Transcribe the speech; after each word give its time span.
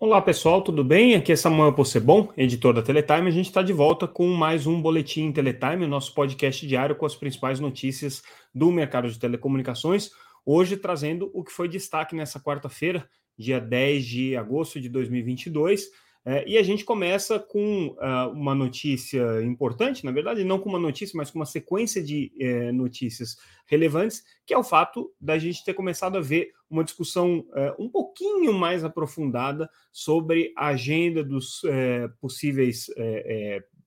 Olá 0.00 0.22
pessoal, 0.22 0.62
tudo 0.62 0.84
bem? 0.84 1.16
Aqui 1.16 1.32
é 1.32 1.36
Samuel 1.36 1.72
Possebon, 1.72 2.32
editor 2.36 2.72
da 2.72 2.80
Teletime. 2.80 3.26
A 3.26 3.32
gente 3.32 3.46
está 3.46 3.62
de 3.62 3.72
volta 3.72 4.06
com 4.06 4.28
mais 4.28 4.64
um 4.64 4.80
Boletim 4.80 5.32
Teletime, 5.32 5.88
nosso 5.88 6.14
podcast 6.14 6.64
diário 6.64 6.94
com 6.94 7.04
as 7.04 7.16
principais 7.16 7.58
notícias 7.58 8.22
do 8.54 8.70
mercado 8.70 9.10
de 9.10 9.18
telecomunicações. 9.18 10.12
Hoje 10.46 10.76
trazendo 10.76 11.32
o 11.34 11.42
que 11.42 11.50
foi 11.50 11.68
destaque 11.68 12.14
nessa 12.14 12.38
quarta-feira, 12.38 13.10
dia 13.36 13.60
10 13.60 14.06
de 14.06 14.36
agosto 14.36 14.80
de 14.80 14.88
2022. 14.88 15.88
É, 16.30 16.46
e 16.46 16.58
a 16.58 16.62
gente 16.62 16.84
começa 16.84 17.38
com 17.38 17.86
uh, 17.86 18.30
uma 18.34 18.54
notícia 18.54 19.42
importante, 19.42 20.04
na 20.04 20.12
verdade, 20.12 20.44
não 20.44 20.58
com 20.58 20.68
uma 20.68 20.78
notícia, 20.78 21.16
mas 21.16 21.30
com 21.30 21.38
uma 21.38 21.46
sequência 21.46 22.02
de 22.02 22.30
é, 22.38 22.70
notícias 22.70 23.38
relevantes, 23.64 24.22
que 24.44 24.52
é 24.52 24.58
o 24.58 24.62
fato 24.62 25.10
da 25.18 25.38
gente 25.38 25.64
ter 25.64 25.72
começado 25.72 26.18
a 26.18 26.20
ver 26.20 26.50
uma 26.68 26.84
discussão 26.84 27.46
é, 27.54 27.74
um 27.78 27.88
pouquinho 27.88 28.52
mais 28.52 28.84
aprofundada 28.84 29.70
sobre 29.90 30.52
a 30.54 30.66
agenda 30.66 31.24
dos 31.24 31.64
é, 31.64 32.08
possíveis 32.20 32.90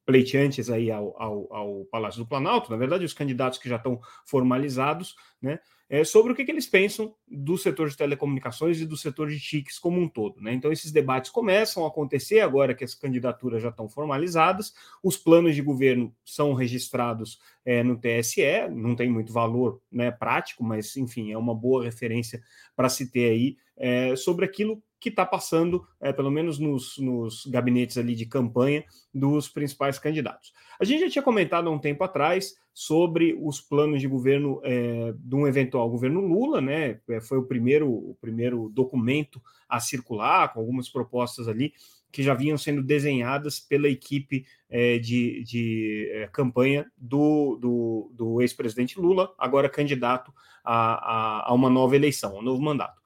pleiteantes 0.03 0.67
aí 0.71 0.89
ao, 0.89 1.16
ao, 1.21 1.53
ao 1.53 1.85
Palácio 1.91 2.23
do 2.23 2.27
Planalto, 2.27 2.71
na 2.71 2.77
verdade, 2.77 3.05
os 3.05 3.13
candidatos 3.13 3.59
que 3.59 3.69
já 3.69 3.75
estão 3.75 3.99
formalizados, 4.25 5.16
né? 5.39 5.59
É, 5.91 6.05
sobre 6.05 6.31
o 6.31 6.36
que, 6.36 6.45
que, 6.45 6.52
eles 6.52 6.66
pensam 6.66 7.13
do 7.27 7.58
setor 7.58 7.90
de 7.90 7.98
telecomunicações 7.98 8.80
e 8.80 8.86
do 8.86 8.95
setor 8.95 9.27
de 9.27 9.38
TICs 9.38 9.77
como 9.77 10.00
um 10.00 10.08
todo. 10.08 10.40
Né? 10.40 10.54
Então, 10.54 10.72
esses 10.72 10.90
debates 10.90 11.30
começam 11.30 11.84
a 11.84 11.90
acontecer 11.90 12.40
agora 12.40 12.73
que 12.73 12.86
as 12.86 12.95
candidaturas 12.95 13.62
já 13.62 13.67
estão 13.67 13.90
formalizadas, 13.90 14.73
os 15.04 15.17
planos 15.17 15.54
de 15.54 15.62
governo 15.62 16.16
são 16.23 16.54
registrados 16.54 17.41
é, 17.66 17.84
no 17.84 18.00
TSE, 18.00 18.70
não 18.72 18.95
tem 18.95 19.09
muito 19.09 19.33
valor 19.33 19.81
né, 19.92 20.11
prático, 20.11 20.64
mas, 20.64 20.95
enfim, 20.95 21.33
é 21.33 21.38
uma 21.38 21.53
boa 21.53 21.83
referência 21.83 22.42
para 22.73 22.88
se 22.88 23.11
ter 23.11 23.30
aí 23.30 23.58
é, 23.76 24.16
sobre 24.16 24.45
aquilo 24.45 24.81
que 25.02 25.09
está 25.09 25.25
passando, 25.25 25.83
é, 25.99 26.13
pelo 26.13 26.30
menos 26.30 26.59
nos, 26.59 26.99
nos, 26.99 27.47
gabinetes 27.47 27.97
ali 27.97 28.16
de 28.16 28.27
campanha 28.27 28.85
dos 29.11 29.49
principais 29.49 29.97
candidatos. 29.97 30.53
A 30.80 30.85
gente 30.85 31.02
já 31.02 31.09
tinha 31.09 31.23
comentado 31.23 31.67
há 31.67 31.71
um 31.71 31.80
tempo 31.80 32.03
atrás 32.03 32.55
sobre 32.71 33.35
os 33.41 33.59
planos 33.59 33.99
de 33.99 34.08
governo 34.08 34.61
é, 34.63 35.13
de 35.17 35.35
um 35.35 35.47
eventual 35.47 35.89
governo 35.89 36.21
Lula, 36.21 36.61
né? 36.61 36.99
É, 37.09 37.19
foi 37.19 37.39
o 37.39 37.43
primeiro, 37.43 37.89
o 37.89 38.16
primeiro 38.21 38.69
documento 38.69 39.41
a 39.67 39.80
circular, 39.80 40.53
com 40.53 40.59
algumas 40.59 40.88
propostas 40.88 41.47
ali 41.47 41.73
que 42.11 42.21
já 42.21 42.33
vinham 42.33 42.58
sendo 42.58 42.83
desenhadas 42.83 43.59
pela 43.59 43.88
equipe 43.88 44.45
é, 44.69 44.99
de, 44.99 45.43
de 45.43 46.11
é, 46.11 46.27
campanha 46.27 46.86
do, 46.95 47.58
do, 47.59 48.11
do 48.13 48.41
ex-presidente 48.41 48.99
Lula, 48.99 49.33
agora 49.38 49.69
candidato 49.69 50.31
a, 50.63 50.73
a, 50.73 51.49
a 51.49 51.53
uma 51.53 51.69
nova 51.69 51.95
eleição, 51.95 52.38
um 52.38 52.41
novo 52.41 52.61
mandato. 52.61 53.00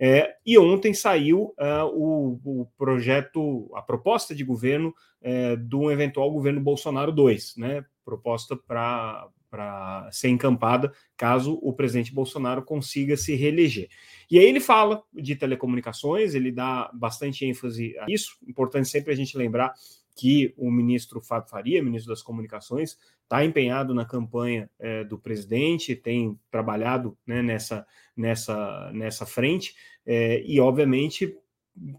É, 0.00 0.36
e 0.46 0.56
ontem 0.56 0.94
saiu 0.94 1.54
uh, 1.58 1.86
o, 1.92 2.40
o, 2.44 2.66
projeto, 2.78 3.68
a 3.74 3.82
proposta 3.82 4.34
de 4.34 4.44
governo 4.44 4.94
é, 5.20 5.56
de 5.56 5.74
um 5.74 5.90
eventual 5.90 6.30
governo 6.30 6.60
Bolsonaro 6.60 7.10
2, 7.10 7.56
né? 7.56 7.84
Proposta 8.04 8.56
para 8.56 10.08
ser 10.12 10.28
encampada 10.28 10.92
caso 11.16 11.58
o 11.62 11.72
presidente 11.72 12.14
Bolsonaro 12.14 12.62
consiga 12.62 13.16
se 13.16 13.34
reeleger. 13.34 13.88
E 14.30 14.38
aí 14.38 14.44
ele 14.44 14.60
fala 14.60 15.02
de 15.12 15.34
telecomunicações, 15.34 16.34
ele 16.34 16.52
dá 16.52 16.90
bastante 16.94 17.44
ênfase 17.44 17.98
a 17.98 18.06
isso. 18.08 18.38
Importante 18.46 18.88
sempre 18.88 19.12
a 19.12 19.16
gente 19.16 19.36
lembrar 19.36 19.74
que 20.18 20.52
o 20.56 20.68
ministro 20.68 21.20
Fábio 21.20 21.48
Faria, 21.48 21.80
ministro 21.80 22.12
das 22.12 22.24
Comunicações, 22.24 22.98
está 23.22 23.44
empenhado 23.44 23.94
na 23.94 24.04
campanha 24.04 24.68
é, 24.76 25.04
do 25.04 25.16
presidente, 25.16 25.94
tem 25.94 26.36
trabalhado 26.50 27.16
né, 27.24 27.40
nessa, 27.40 27.86
nessa, 28.16 28.90
nessa 28.92 29.24
frente, 29.24 29.76
é, 30.04 30.42
e 30.44 30.58
obviamente, 30.58 31.36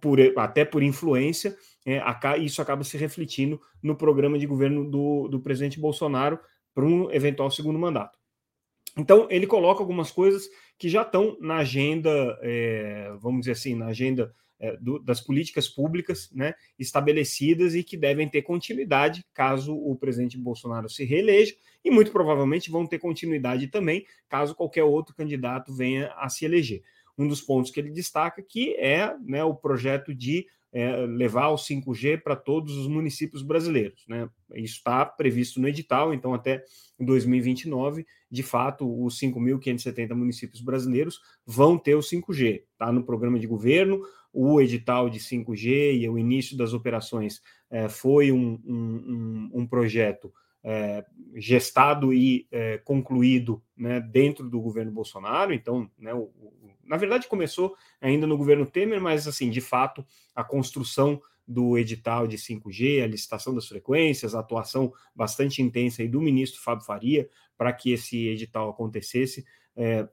por, 0.02 0.20
até 0.38 0.66
por 0.66 0.84
influência, 0.84 1.56
é, 1.86 2.02
isso 2.40 2.62
acaba 2.62 2.84
se 2.84 2.98
refletindo 2.98 3.62
no 3.82 3.96
programa 3.96 4.38
de 4.38 4.46
governo 4.46 4.84
do, 4.84 5.30
do 5.30 5.40
presidente 5.40 5.80
Bolsonaro 5.80 6.38
para 6.76 6.86
um 6.86 7.10
eventual 7.12 7.50
segundo 7.50 7.80
mandato. 7.80 8.20
Então, 8.98 9.28
ele 9.30 9.48
coloca 9.48 9.82
algumas 9.82 10.12
coisas 10.12 10.50
que 10.78 10.90
já 10.90 11.04
estão 11.04 11.38
na 11.40 11.60
agenda, 11.60 12.38
é, 12.42 13.14
vamos 13.22 13.42
dizer 13.42 13.54
assim, 13.54 13.76
na 13.76 13.88
agenda 13.88 14.36
do, 14.82 15.00
das 15.00 15.22
políticas 15.22 15.68
públicas 15.68 16.30
né, 16.34 16.54
estabelecidas 16.78 17.76
e 17.76 17.84
que 17.84 17.96
devem 17.96 18.28
ter 18.28 18.42
continuidade 18.42 19.26
caso 19.34 19.74
o 19.74 19.96
presidente 19.96 20.38
Bolsonaro 20.38 20.90
se 20.90 21.06
reeleja, 21.06 21.56
e 21.84 21.90
muito 21.90 22.12
provavelmente 22.12 22.70
vão 22.70 22.86
ter 22.86 23.00
continuidade 23.00 23.68
também 23.68 24.06
caso 24.28 24.56
qualquer 24.56 24.84
outro 24.84 25.16
candidato 25.16 25.74
venha 25.74 26.14
a 26.18 26.28
se 26.28 26.46
eleger. 26.46 26.82
Um 27.18 27.28
dos 27.28 27.42
pontos 27.42 27.72
que 27.72 27.80
ele 27.80 27.92
destaca 27.92 28.42
que 28.42 28.76
é 28.76 29.16
né, 29.26 29.44
o 29.44 29.56
projeto 29.56 30.14
de 30.14 30.46
é, 30.72 30.96
levar 31.06 31.50
o 31.50 31.56
5G 31.56 32.22
para 32.22 32.36
todos 32.36 32.76
os 32.78 32.88
municípios 32.88 33.42
brasileiros. 33.42 34.06
Né? 34.08 34.30
Isso 34.54 34.76
está 34.76 35.06
previsto 35.06 35.60
no 35.60 35.68
edital, 35.68 36.14
então 36.14 36.34
até 36.34 36.64
2029, 37.00 38.06
de 38.30 38.44
fato, 38.44 39.04
os 39.04 39.20
5.570 39.20 40.14
municípios 40.14 40.62
brasileiros 40.62 41.20
vão 41.46 41.78
ter 41.78 41.96
o 41.96 42.00
5G. 42.00 42.64
Está 42.72 42.92
no 42.92 43.04
programa 43.04 43.40
de 43.40 43.48
governo, 43.48 44.02
o 44.42 44.62
edital 44.62 45.10
de 45.10 45.20
5G 45.20 46.00
e 46.00 46.08
o 46.08 46.18
início 46.18 46.56
das 46.56 46.72
operações 46.72 47.42
é, 47.70 47.90
foi 47.90 48.32
um, 48.32 48.58
um, 48.66 49.50
um 49.54 49.68
projeto 49.68 50.34
é, 50.64 51.04
gestado 51.36 52.14
e 52.14 52.48
é, 52.50 52.78
concluído 52.78 53.62
né, 53.76 54.00
dentro 54.00 54.50
do 54.50 54.62
governo 54.62 54.94
Bolsonaro. 54.94 55.54
Então, 55.54 55.92
né, 55.98 56.14
o, 56.14 56.20
o, 56.20 56.54
na 56.86 56.96
verdade, 56.96 57.28
começou 57.28 57.76
ainda 58.00 58.26
no 58.26 58.38
governo 58.38 58.66
Temer, 58.66 59.02
mas, 59.02 59.28
assim, 59.28 59.50
de 59.50 59.60
fato, 59.60 60.06
a 60.34 60.42
construção 60.42 61.22
do 61.46 61.78
edital 61.78 62.26
de 62.26 62.38
5G, 62.38 63.04
a 63.04 63.08
licitação 63.08 63.54
das 63.54 63.68
frequências, 63.68 64.36
a 64.36 64.40
atuação 64.40 64.94
bastante 65.14 65.62
intensa 65.62 66.02
aí 66.02 66.08
do 66.08 66.22
ministro 66.22 66.62
Fábio 66.62 66.86
Faria 66.86 67.28
para 67.60 67.74
que 67.74 67.92
esse 67.92 68.30
edital 68.30 68.70
acontecesse, 68.70 69.46
é, 69.76 70.08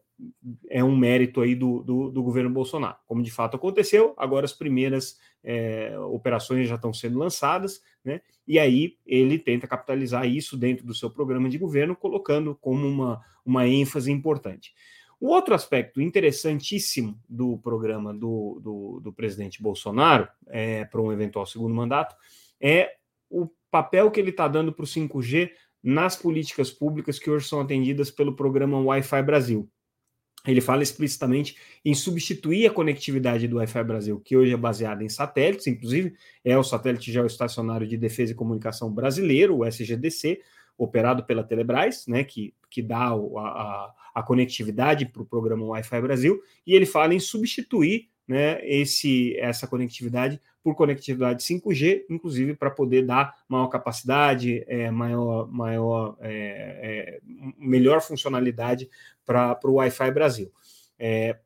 é 0.68 0.82
um 0.82 0.96
mérito 0.96 1.40
aí 1.40 1.54
do, 1.54 1.80
do, 1.80 2.10
do, 2.10 2.22
governo 2.24 2.50
Bolsonaro. 2.50 2.96
Como 3.06 3.22
de 3.22 3.30
fato 3.30 3.56
aconteceu, 3.56 4.14
agora 4.16 4.44
as 4.44 4.52
primeiras 4.52 5.16
é, 5.44 5.96
operações 5.96 6.68
já 6.68 6.74
estão 6.74 6.92
sendo 6.92 7.20
lançadas, 7.20 7.80
né? 8.04 8.20
E 8.48 8.58
aí 8.58 8.96
ele 9.06 9.38
tenta 9.38 9.68
capitalizar 9.68 10.26
isso 10.26 10.56
dentro 10.56 10.84
do 10.84 10.92
seu 10.92 11.08
programa 11.08 11.48
de 11.48 11.56
governo, 11.56 11.94
colocando 11.94 12.56
como 12.60 12.84
uma, 12.84 13.22
uma 13.44 13.68
ênfase 13.68 14.10
importante. 14.10 14.74
O 15.20 15.28
outro 15.28 15.54
aspecto 15.54 16.00
interessantíssimo 16.00 17.16
do 17.28 17.58
programa 17.58 18.12
do, 18.12 18.60
do, 18.60 19.00
do 19.00 19.12
presidente 19.12 19.62
Bolsonaro 19.62 20.28
é, 20.48 20.84
para 20.84 21.00
um 21.00 21.12
eventual 21.12 21.46
segundo 21.46 21.74
mandato 21.74 22.16
é 22.60 22.96
o 23.30 23.48
papel 23.70 24.10
que 24.10 24.18
ele 24.18 24.30
está 24.30 24.48
dando 24.48 24.72
para 24.72 24.84
o 24.84 24.86
5G 24.86 25.50
nas 25.86 26.16
políticas 26.16 26.68
públicas 26.68 27.16
que 27.16 27.30
hoje 27.30 27.46
são 27.46 27.60
atendidas 27.60 28.10
pelo 28.10 28.34
programa 28.34 28.80
Wi-Fi 28.80 29.22
Brasil. 29.22 29.70
Ele 30.44 30.60
fala 30.60 30.82
explicitamente 30.82 31.56
em 31.84 31.94
substituir 31.94 32.66
a 32.66 32.72
conectividade 32.72 33.46
do 33.46 33.58
Wi-Fi 33.58 33.84
Brasil, 33.84 34.20
que 34.20 34.36
hoje 34.36 34.52
é 34.52 34.56
baseada 34.56 35.04
em 35.04 35.08
satélites, 35.08 35.68
inclusive 35.68 36.16
é 36.44 36.58
o 36.58 36.64
satélite 36.64 37.12
geoestacionário 37.12 37.86
de 37.86 37.96
defesa 37.96 38.32
e 38.32 38.34
comunicação 38.34 38.92
brasileiro, 38.92 39.58
o 39.58 39.64
SGDC, 39.64 40.40
operado 40.76 41.24
pela 41.24 41.44
Telebrás, 41.44 42.04
né, 42.08 42.24
que, 42.24 42.52
que 42.68 42.82
dá 42.82 43.10
a, 43.10 43.14
a, 43.14 43.94
a 44.16 44.22
conectividade 44.24 45.06
para 45.06 45.22
o 45.22 45.26
programa 45.26 45.66
Wi-Fi 45.66 46.00
Brasil, 46.00 46.42
e 46.66 46.74
ele 46.74 46.84
fala 46.84 47.14
em 47.14 47.20
substituir 47.20 48.08
né, 48.26 48.58
esse, 48.66 49.36
essa 49.38 49.66
conectividade 49.66 50.40
por 50.62 50.74
conectividade 50.74 51.44
5G, 51.44 52.06
inclusive 52.10 52.54
para 52.54 52.70
poder 52.70 53.06
dar 53.06 53.36
maior 53.48 53.68
capacidade, 53.68 54.64
é, 54.66 54.90
maior, 54.90 55.46
maior 55.48 56.16
é, 56.20 56.30
é, 56.32 57.20
melhor 57.56 58.00
funcionalidade 58.00 58.90
para 59.24 59.58
o 59.64 59.74
Wi-Fi 59.74 60.10
Brasil. 60.10 60.50
É, 60.98 61.38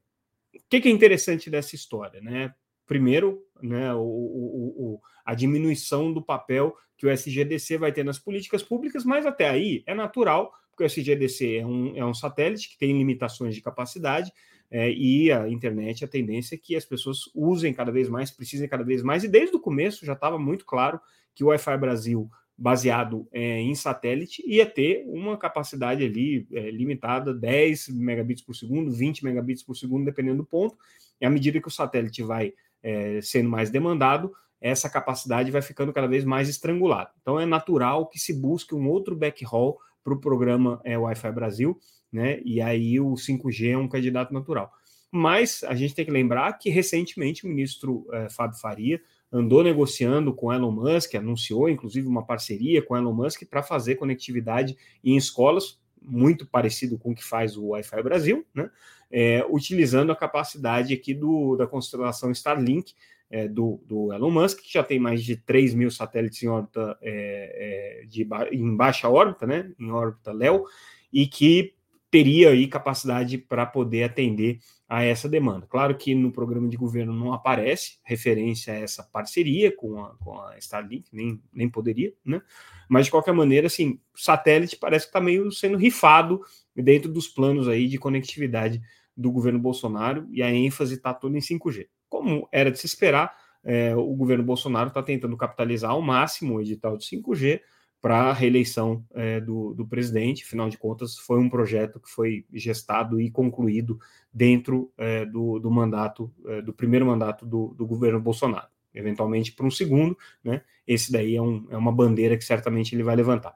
o 0.54 0.58
que, 0.70 0.80
que, 0.80 0.88
é 0.88 0.90
interessante 0.90 1.50
dessa 1.50 1.74
história? 1.74 2.20
Né? 2.20 2.54
Primeiro, 2.86 3.44
né, 3.60 3.92
o, 3.92 4.00
o, 4.00 4.74
o, 4.78 5.00
a 5.24 5.34
diminuição 5.34 6.12
do 6.12 6.22
papel 6.22 6.74
que 6.96 7.06
o 7.06 7.10
SGDC 7.10 7.76
vai 7.78 7.92
ter 7.92 8.04
nas 8.04 8.18
políticas 8.18 8.62
públicas, 8.62 9.04
mas 9.04 9.26
até 9.26 9.48
aí 9.48 9.82
é 9.86 9.94
natural, 9.94 10.52
porque 10.70 10.84
o 10.84 10.86
SGDC 10.86 11.58
é 11.58 11.66
um, 11.66 11.96
é 11.96 12.04
um 12.04 12.14
satélite 12.14 12.70
que 12.70 12.78
tem 12.78 12.96
limitações 12.96 13.54
de 13.54 13.60
capacidade, 13.60 14.32
é, 14.70 14.90
e 14.90 15.32
a 15.32 15.48
internet, 15.48 16.04
a 16.04 16.08
tendência 16.08 16.54
é 16.54 16.58
que 16.58 16.76
as 16.76 16.84
pessoas 16.84 17.22
usem 17.34 17.74
cada 17.74 17.90
vez 17.90 18.08
mais, 18.08 18.30
precisem 18.30 18.68
cada 18.68 18.84
vez 18.84 19.02
mais, 19.02 19.24
e 19.24 19.28
desde 19.28 19.56
o 19.56 19.60
começo 19.60 20.06
já 20.06 20.12
estava 20.12 20.38
muito 20.38 20.64
claro 20.64 21.00
que 21.34 21.42
o 21.42 21.48
Wi-Fi 21.48 21.76
Brasil, 21.76 22.30
baseado 22.56 23.26
é, 23.32 23.58
em 23.58 23.74
satélite, 23.74 24.42
ia 24.46 24.66
ter 24.66 25.04
uma 25.06 25.36
capacidade 25.36 26.04
ali 26.04 26.46
é, 26.52 26.70
limitada, 26.70 27.34
10 27.34 27.88
megabits 27.88 28.44
por 28.44 28.54
segundo, 28.54 28.92
20 28.92 29.24
megabits 29.24 29.62
por 29.62 29.74
segundo, 29.74 30.04
dependendo 30.04 30.38
do 30.38 30.44
ponto, 30.44 30.76
e 31.20 31.26
à 31.26 31.30
medida 31.30 31.60
que 31.60 31.68
o 31.68 31.70
satélite 31.70 32.22
vai 32.22 32.52
é, 32.82 33.20
sendo 33.22 33.48
mais 33.48 33.70
demandado, 33.70 34.32
essa 34.60 34.90
capacidade 34.90 35.50
vai 35.50 35.62
ficando 35.62 35.92
cada 35.92 36.06
vez 36.06 36.24
mais 36.24 36.48
estrangulada. 36.48 37.10
Então 37.22 37.40
é 37.40 37.46
natural 37.46 38.06
que 38.06 38.18
se 38.18 38.32
busque 38.32 38.74
um 38.74 38.88
outro 38.88 39.16
backhaul 39.16 39.78
para 40.04 40.12
o 40.12 40.20
programa 40.20 40.80
é, 40.84 40.98
Wi-Fi 40.98 41.32
Brasil, 41.32 41.78
né? 42.12 42.40
E 42.44 42.60
aí 42.60 42.98
o 43.00 43.14
5G 43.14 43.72
é 43.72 43.78
um 43.78 43.88
candidato 43.88 44.32
natural. 44.32 44.72
Mas 45.10 45.64
a 45.64 45.74
gente 45.74 45.94
tem 45.94 46.04
que 46.04 46.10
lembrar 46.10 46.52
que 46.54 46.70
recentemente 46.70 47.44
o 47.44 47.48
ministro 47.48 48.06
é, 48.12 48.28
Fábio 48.30 48.58
Faria 48.58 49.00
andou 49.32 49.62
negociando 49.62 50.32
com 50.32 50.52
Elon 50.52 50.70
Musk, 50.70 51.14
anunciou 51.14 51.68
inclusive 51.68 52.06
uma 52.06 52.24
parceria 52.24 52.82
com 52.82 52.96
Elon 52.96 53.12
Musk 53.12 53.42
para 53.48 53.62
fazer 53.62 53.96
conectividade 53.96 54.76
em 55.02 55.16
escolas, 55.16 55.80
muito 56.02 56.46
parecido 56.46 56.98
com 56.98 57.10
o 57.12 57.14
que 57.14 57.24
faz 57.24 57.56
o 57.56 57.68
Wi-Fi 57.68 58.02
Brasil, 58.02 58.46
né? 58.54 58.70
É, 59.12 59.44
utilizando 59.50 60.12
a 60.12 60.16
capacidade 60.16 60.94
aqui 60.94 61.12
do, 61.12 61.56
da 61.56 61.66
constelação 61.66 62.30
Starlink 62.30 62.94
é, 63.28 63.48
do, 63.48 63.80
do, 63.84 64.12
Elon 64.12 64.30
Musk, 64.30 64.60
que 64.60 64.72
já 64.72 64.84
tem 64.84 65.00
mais 65.00 65.24
de 65.24 65.36
3 65.36 65.74
mil 65.74 65.90
satélites 65.90 66.40
em 66.42 66.48
órbita 66.48 66.96
é, 67.02 68.04
de, 68.08 68.26
em 68.52 68.76
baixa 68.76 69.08
órbita, 69.08 69.46
né? 69.46 69.72
Em 69.78 69.90
órbita 69.90 70.32
Léo, 70.32 70.64
e 71.12 71.26
que 71.26 71.74
teria 72.10 72.50
aí 72.50 72.66
capacidade 72.66 73.38
para 73.38 73.64
poder 73.64 74.02
atender 74.02 74.58
a 74.88 75.04
essa 75.04 75.28
demanda. 75.28 75.66
Claro 75.68 75.96
que 75.96 76.14
no 76.14 76.32
programa 76.32 76.68
de 76.68 76.76
governo 76.76 77.12
não 77.12 77.32
aparece 77.32 77.98
referência 78.02 78.74
a 78.74 78.76
essa 78.76 79.04
parceria 79.04 79.74
com 79.74 80.02
a, 80.02 80.16
com 80.16 80.40
a 80.40 80.58
Starlink, 80.58 81.06
nem, 81.12 81.40
nem 81.52 81.68
poderia, 81.68 82.12
né? 82.24 82.42
Mas 82.88 83.04
de 83.04 83.12
qualquer 83.12 83.32
maneira, 83.32 83.68
assim, 83.68 84.00
satélite 84.16 84.76
parece 84.76 85.06
que 85.06 85.10
está 85.10 85.20
meio 85.20 85.52
sendo 85.52 85.78
rifado 85.78 86.40
dentro 86.74 87.10
dos 87.10 87.28
planos 87.28 87.68
aí 87.68 87.86
de 87.86 87.98
conectividade 87.98 88.82
do 89.16 89.30
governo 89.30 89.60
Bolsonaro 89.60 90.26
e 90.32 90.42
a 90.42 90.52
ênfase 90.52 90.94
está 90.94 91.14
toda 91.14 91.38
em 91.38 91.40
5G. 91.40 91.86
Como 92.08 92.48
era 92.50 92.72
de 92.72 92.78
se 92.78 92.86
esperar, 92.86 93.36
é, 93.62 93.94
o 93.94 94.14
governo 94.16 94.42
Bolsonaro 94.42 94.88
está 94.88 95.02
tentando 95.02 95.36
capitalizar 95.36 95.92
ao 95.92 96.02
máximo 96.02 96.56
o 96.56 96.60
edital 96.60 96.96
de 96.96 97.04
5G 97.04 97.60
para 98.00 98.30
a 98.30 98.32
reeleição 98.32 99.04
é, 99.12 99.40
do, 99.40 99.74
do, 99.74 99.86
presidente. 99.86 100.44
Afinal 100.44 100.68
de 100.68 100.78
contas, 100.78 101.18
foi 101.18 101.38
um 101.38 101.50
projeto 101.50 102.00
que 102.00 102.08
foi 102.08 102.46
gestado 102.52 103.20
e 103.20 103.30
concluído 103.30 103.98
dentro 104.32 104.90
é, 104.96 105.26
do, 105.26 105.58
do, 105.58 105.70
mandato, 105.70 106.32
é, 106.46 106.62
do 106.62 106.72
primeiro 106.72 107.04
mandato 107.06 107.44
do, 107.44 107.74
do 107.74 107.86
governo 107.86 108.20
Bolsonaro. 108.20 108.68
Eventualmente 108.94 109.52
para 109.52 109.66
um 109.66 109.70
segundo, 109.70 110.16
né? 110.42 110.62
Esse 110.86 111.12
daí 111.12 111.36
é, 111.36 111.42
um, 111.42 111.66
é, 111.70 111.76
uma 111.76 111.92
bandeira 111.92 112.36
que 112.36 112.44
certamente 112.44 112.94
ele 112.94 113.02
vai 113.04 113.14
levantar. 113.14 113.54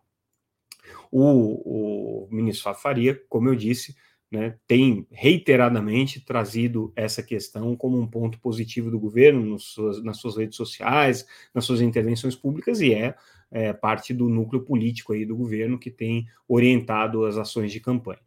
O, 1.11 2.27
o 2.27 2.29
ministro 2.31 2.75
Faria, 2.75 3.21
como 3.29 3.49
eu 3.49 3.55
disse, 3.57 3.97
né, 4.35 4.57
tem 4.67 5.07
reiteradamente 5.11 6.21
trazido 6.21 6.93
essa 6.97 7.23
questão 7.23 7.77
como 7.77 7.99
um 7.99 8.07
ponto 8.07 8.39
positivo 8.41 8.91
do 8.91 8.99
governo 8.99 9.59
suas, 9.59 10.03
nas 10.03 10.19
suas 10.19 10.37
redes 10.37 10.57
sociais, 10.57 11.25
nas 11.55 11.65
suas 11.65 11.81
intervenções 11.81 12.35
públicas, 12.35 12.81
e 12.81 12.93
é 12.93 13.15
é, 13.55 13.73
parte 13.73 14.13
do 14.13 14.29
núcleo 14.29 14.63
político 14.63 15.13
aí 15.13 15.25
do 15.25 15.37
governo 15.37 15.79
que 15.79 15.91
tem 15.91 16.27
orientado 16.49 17.25
as 17.25 17.37
ações 17.37 17.71
de 17.71 17.79
campanha. 17.79 18.19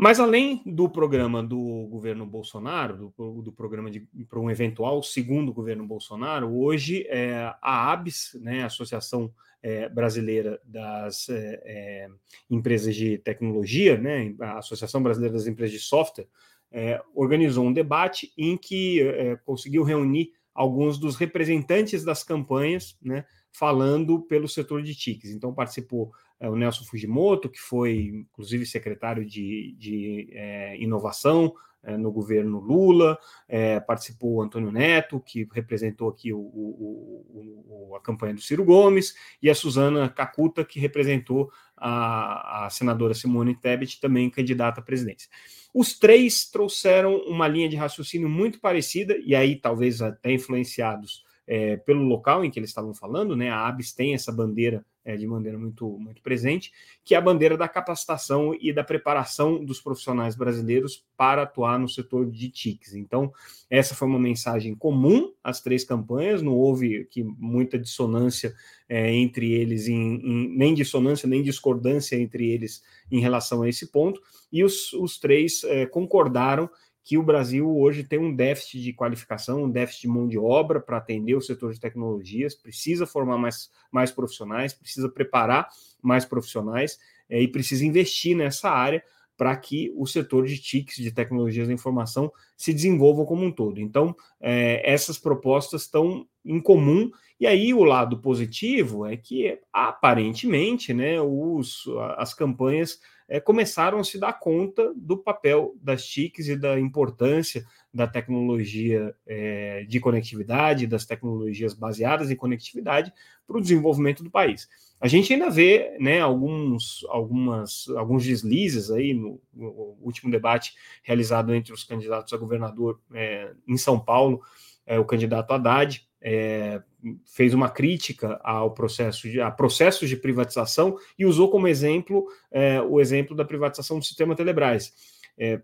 Mas 0.00 0.20
além 0.20 0.62
do 0.64 0.88
programa 0.88 1.42
do 1.42 1.88
governo 1.90 2.24
Bolsonaro, 2.24 3.12
do, 3.16 3.42
do 3.42 3.50
programa 3.50 3.90
para 4.28 4.38
um 4.38 4.48
eventual 4.48 5.02
segundo 5.02 5.52
governo 5.52 5.84
Bolsonaro, 5.84 6.56
hoje 6.56 7.04
é, 7.08 7.52
a 7.60 7.90
ABS, 7.90 8.38
né, 8.40 8.62
Associação 8.62 9.34
é, 9.60 9.88
Brasileira 9.88 10.60
das 10.64 11.28
é, 11.28 11.62
é, 11.64 12.08
Empresas 12.48 12.94
de 12.94 13.18
Tecnologia, 13.18 13.98
né, 13.98 14.36
a 14.38 14.58
Associação 14.58 15.02
Brasileira 15.02 15.34
das 15.36 15.48
Empresas 15.48 15.72
de 15.72 15.84
Software, 15.84 16.28
é, 16.70 17.02
organizou 17.12 17.66
um 17.66 17.72
debate 17.72 18.32
em 18.38 18.56
que 18.56 19.02
é, 19.02 19.34
conseguiu 19.38 19.82
reunir 19.82 20.30
alguns 20.54 20.96
dos 20.96 21.16
representantes 21.16 22.04
das 22.04 22.22
campanhas, 22.22 22.96
né, 23.02 23.24
falando 23.50 24.20
pelo 24.22 24.46
setor 24.46 24.80
de 24.80 24.94
TICs. 24.94 25.32
Então, 25.32 25.52
participou 25.52 26.12
o 26.40 26.54
Nelson 26.54 26.84
Fujimoto, 26.84 27.48
que 27.48 27.60
foi, 27.60 28.12
inclusive, 28.14 28.64
secretário 28.64 29.24
de, 29.24 29.74
de 29.78 30.28
é, 30.32 30.76
inovação 30.80 31.52
é, 31.82 31.96
no 31.96 32.12
governo 32.12 32.60
Lula, 32.60 33.18
é, 33.48 33.80
participou 33.80 34.34
o 34.34 34.42
Antônio 34.42 34.70
Neto, 34.70 35.20
que 35.20 35.48
representou 35.52 36.08
aqui 36.08 36.32
o, 36.32 36.38
o, 36.38 37.88
o, 37.90 37.96
a 37.96 38.00
campanha 38.00 38.34
do 38.34 38.40
Ciro 38.40 38.64
Gomes, 38.64 39.14
e 39.42 39.48
a 39.48 39.54
Suzana 39.54 40.08
Cacuta, 40.08 40.64
que 40.64 40.80
representou 40.80 41.50
a, 41.76 42.66
a 42.66 42.70
senadora 42.70 43.14
Simone 43.14 43.54
Tebet, 43.54 44.00
também 44.00 44.28
candidata 44.28 44.80
à 44.80 44.84
presidência. 44.84 45.28
Os 45.72 45.98
três 45.98 46.50
trouxeram 46.50 47.16
uma 47.26 47.46
linha 47.46 47.68
de 47.68 47.76
raciocínio 47.76 48.28
muito 48.28 48.60
parecida, 48.60 49.16
e 49.24 49.34
aí 49.34 49.56
talvez 49.56 50.02
até 50.02 50.32
influenciados 50.32 51.24
é, 51.48 51.78
pelo 51.78 52.04
local 52.04 52.44
em 52.44 52.50
que 52.50 52.58
eles 52.58 52.68
estavam 52.68 52.92
falando, 52.92 53.34
né? 53.34 53.48
A 53.48 53.66
ABS 53.66 53.92
tem 53.92 54.12
essa 54.12 54.30
bandeira 54.30 54.84
é, 55.02 55.16
de 55.16 55.26
maneira 55.26 55.58
muito, 55.58 55.88
muito 55.98 56.20
presente, 56.20 56.70
que 57.02 57.14
é 57.14 57.18
a 57.18 57.22
bandeira 57.22 57.56
da 57.56 57.66
capacitação 57.66 58.54
e 58.60 58.70
da 58.70 58.84
preparação 58.84 59.64
dos 59.64 59.80
profissionais 59.80 60.36
brasileiros 60.36 61.02
para 61.16 61.42
atuar 61.42 61.78
no 61.78 61.88
setor 61.88 62.30
de 62.30 62.50
TICs. 62.50 62.94
Então, 62.94 63.32
essa 63.70 63.94
foi 63.94 64.06
uma 64.06 64.18
mensagem 64.18 64.74
comum 64.74 65.32
às 65.42 65.62
três 65.62 65.82
campanhas, 65.82 66.42
não 66.42 66.54
houve 66.54 66.98
aqui 66.98 67.22
muita 67.22 67.78
dissonância 67.78 68.54
é, 68.86 69.10
entre 69.10 69.50
eles, 69.50 69.88
em, 69.88 70.16
em, 70.16 70.54
nem 70.54 70.74
dissonância, 70.74 71.26
nem 71.26 71.42
discordância 71.42 72.14
entre 72.14 72.46
eles 72.46 72.82
em 73.10 73.20
relação 73.20 73.62
a 73.62 73.68
esse 73.68 73.86
ponto, 73.90 74.20
e 74.52 74.62
os, 74.62 74.92
os 74.92 75.18
três 75.18 75.64
é, 75.64 75.86
concordaram 75.86 76.68
que 77.08 77.16
o 77.16 77.22
Brasil 77.22 77.74
hoje 77.74 78.04
tem 78.04 78.18
um 78.18 78.36
déficit 78.36 78.82
de 78.82 78.92
qualificação, 78.92 79.62
um 79.62 79.70
déficit 79.70 80.02
de 80.02 80.08
mão 80.08 80.28
de 80.28 80.38
obra 80.38 80.78
para 80.78 80.98
atender 80.98 81.34
o 81.34 81.40
setor 81.40 81.72
de 81.72 81.80
tecnologias, 81.80 82.54
precisa 82.54 83.06
formar 83.06 83.38
mais, 83.38 83.70
mais 83.90 84.12
profissionais, 84.12 84.74
precisa 84.74 85.08
preparar 85.08 85.70
mais 86.02 86.26
profissionais 86.26 86.98
é, 87.30 87.40
e 87.40 87.48
precisa 87.48 87.82
investir 87.86 88.36
nessa 88.36 88.68
área 88.68 89.02
para 89.38 89.56
que 89.56 89.90
o 89.96 90.06
setor 90.06 90.44
de 90.46 90.58
TICs, 90.58 90.96
de 90.96 91.10
tecnologias 91.10 91.68
da 91.68 91.72
informação, 91.72 92.30
se 92.54 92.74
desenvolva 92.74 93.24
como 93.24 93.42
um 93.42 93.50
todo. 93.52 93.80
Então, 93.80 94.14
é, 94.38 94.82
essas 94.84 95.16
propostas 95.16 95.84
estão 95.84 96.26
em 96.48 96.60
comum, 96.60 97.10
e 97.38 97.46
aí 97.46 97.72
o 97.72 97.84
lado 97.84 98.18
positivo 98.18 99.06
é 99.06 99.16
que, 99.16 99.60
aparentemente, 99.72 100.92
né, 100.92 101.20
os, 101.20 101.84
as 102.16 102.34
campanhas 102.34 102.98
é, 103.28 103.38
começaram 103.38 103.98
a 103.98 104.04
se 104.04 104.18
dar 104.18 104.32
conta 104.32 104.92
do 104.96 105.16
papel 105.16 105.76
das 105.80 106.04
TICs 106.04 106.48
e 106.48 106.56
da 106.56 106.80
importância 106.80 107.64
da 107.92 108.06
tecnologia 108.06 109.14
é, 109.26 109.84
de 109.84 110.00
conectividade, 110.00 110.86
das 110.86 111.04
tecnologias 111.04 111.74
baseadas 111.74 112.30
em 112.30 112.36
conectividade 112.36 113.12
para 113.46 113.58
o 113.58 113.60
desenvolvimento 113.60 114.24
do 114.24 114.30
país. 114.30 114.68
A 115.00 115.06
gente 115.06 115.32
ainda 115.32 115.50
vê 115.50 115.96
né, 116.00 116.20
alguns, 116.20 117.04
algumas, 117.08 117.88
alguns 117.90 118.24
deslizes 118.24 118.90
aí 118.90 119.14
no, 119.14 119.40
no 119.54 119.96
último 120.00 120.30
debate 120.30 120.74
realizado 121.02 121.54
entre 121.54 121.72
os 121.72 121.84
candidatos 121.84 122.32
a 122.32 122.36
governador 122.36 123.00
é, 123.12 123.52
em 123.66 123.76
São 123.76 124.00
Paulo, 124.00 124.40
é, 124.86 124.98
o 124.98 125.04
candidato 125.04 125.52
Haddad 125.52 126.07
é, 126.20 126.82
fez 127.24 127.54
uma 127.54 127.68
crítica 127.68 128.40
ao 128.42 128.72
processo 128.72 129.28
de, 129.28 129.40
a 129.40 129.50
processos 129.50 130.08
de 130.08 130.16
privatização 130.16 130.96
e 131.18 131.24
usou 131.24 131.50
como 131.50 131.68
exemplo 131.68 132.26
é, 132.50 132.80
o 132.82 133.00
exemplo 133.00 133.36
da 133.36 133.44
privatização 133.44 133.98
do 133.98 134.04
sistema 134.04 134.34
Telebrás. 134.34 134.92
É, 135.38 135.60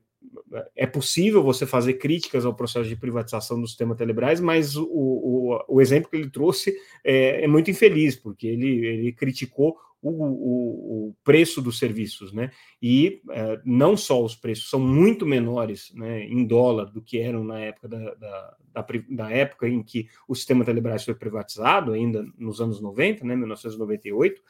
é 0.75 0.87
possível 0.87 1.43
você 1.43 1.67
fazer 1.67 1.95
críticas 1.95 2.47
ao 2.47 2.55
processo 2.55 2.89
de 2.89 2.97
privatização 2.97 3.61
do 3.61 3.67
sistema 3.67 3.95
Telebrás, 3.95 4.41
mas 4.41 4.77
o, 4.77 4.87
o, 4.87 5.65
o 5.69 5.81
exemplo 5.81 6.09
que 6.11 6.17
ele 6.17 6.31
trouxe 6.31 6.75
é, 7.03 7.45
é, 7.45 7.47
muito 7.47 7.71
infeliz, 7.71 8.17
porque 8.17 8.47
ele, 8.47 8.87
ele 8.87 9.13
criticou 9.13 9.77
o, 10.09 10.25
o, 10.25 11.09
o, 11.09 11.17
preço 11.25 11.63
dos 11.63 11.79
serviços, 11.79 12.33
né? 12.33 12.51
E 12.81 13.23
é, 13.31 13.61
não 13.65 13.97
só 13.97 14.23
os 14.23 14.35
preços 14.35 14.69
são 14.69 14.79
muito 14.79 15.25
menores 15.25 15.93
né, 15.95 16.25
em 16.25 16.45
dólar 16.45 16.87
do 16.87 17.01
que 17.01 17.19
eram 17.19 17.43
na 17.43 17.59
época 17.59 17.89
da, 17.89 18.15
da, 18.15 18.57
da, 18.73 18.87
da, 19.11 19.31
época 19.31 19.69
em 19.69 19.83
que 19.83 20.09
o 20.29 20.35
sistema 20.35 20.65
Telebrás 20.65 21.05
foi 21.05 21.15
privatizado, 21.15 21.93
ainda 21.93 22.25
nos 22.37 22.61
anos 22.61 22.81
90, 22.81 23.25
né, 23.25 23.35
1998, 23.35 24.43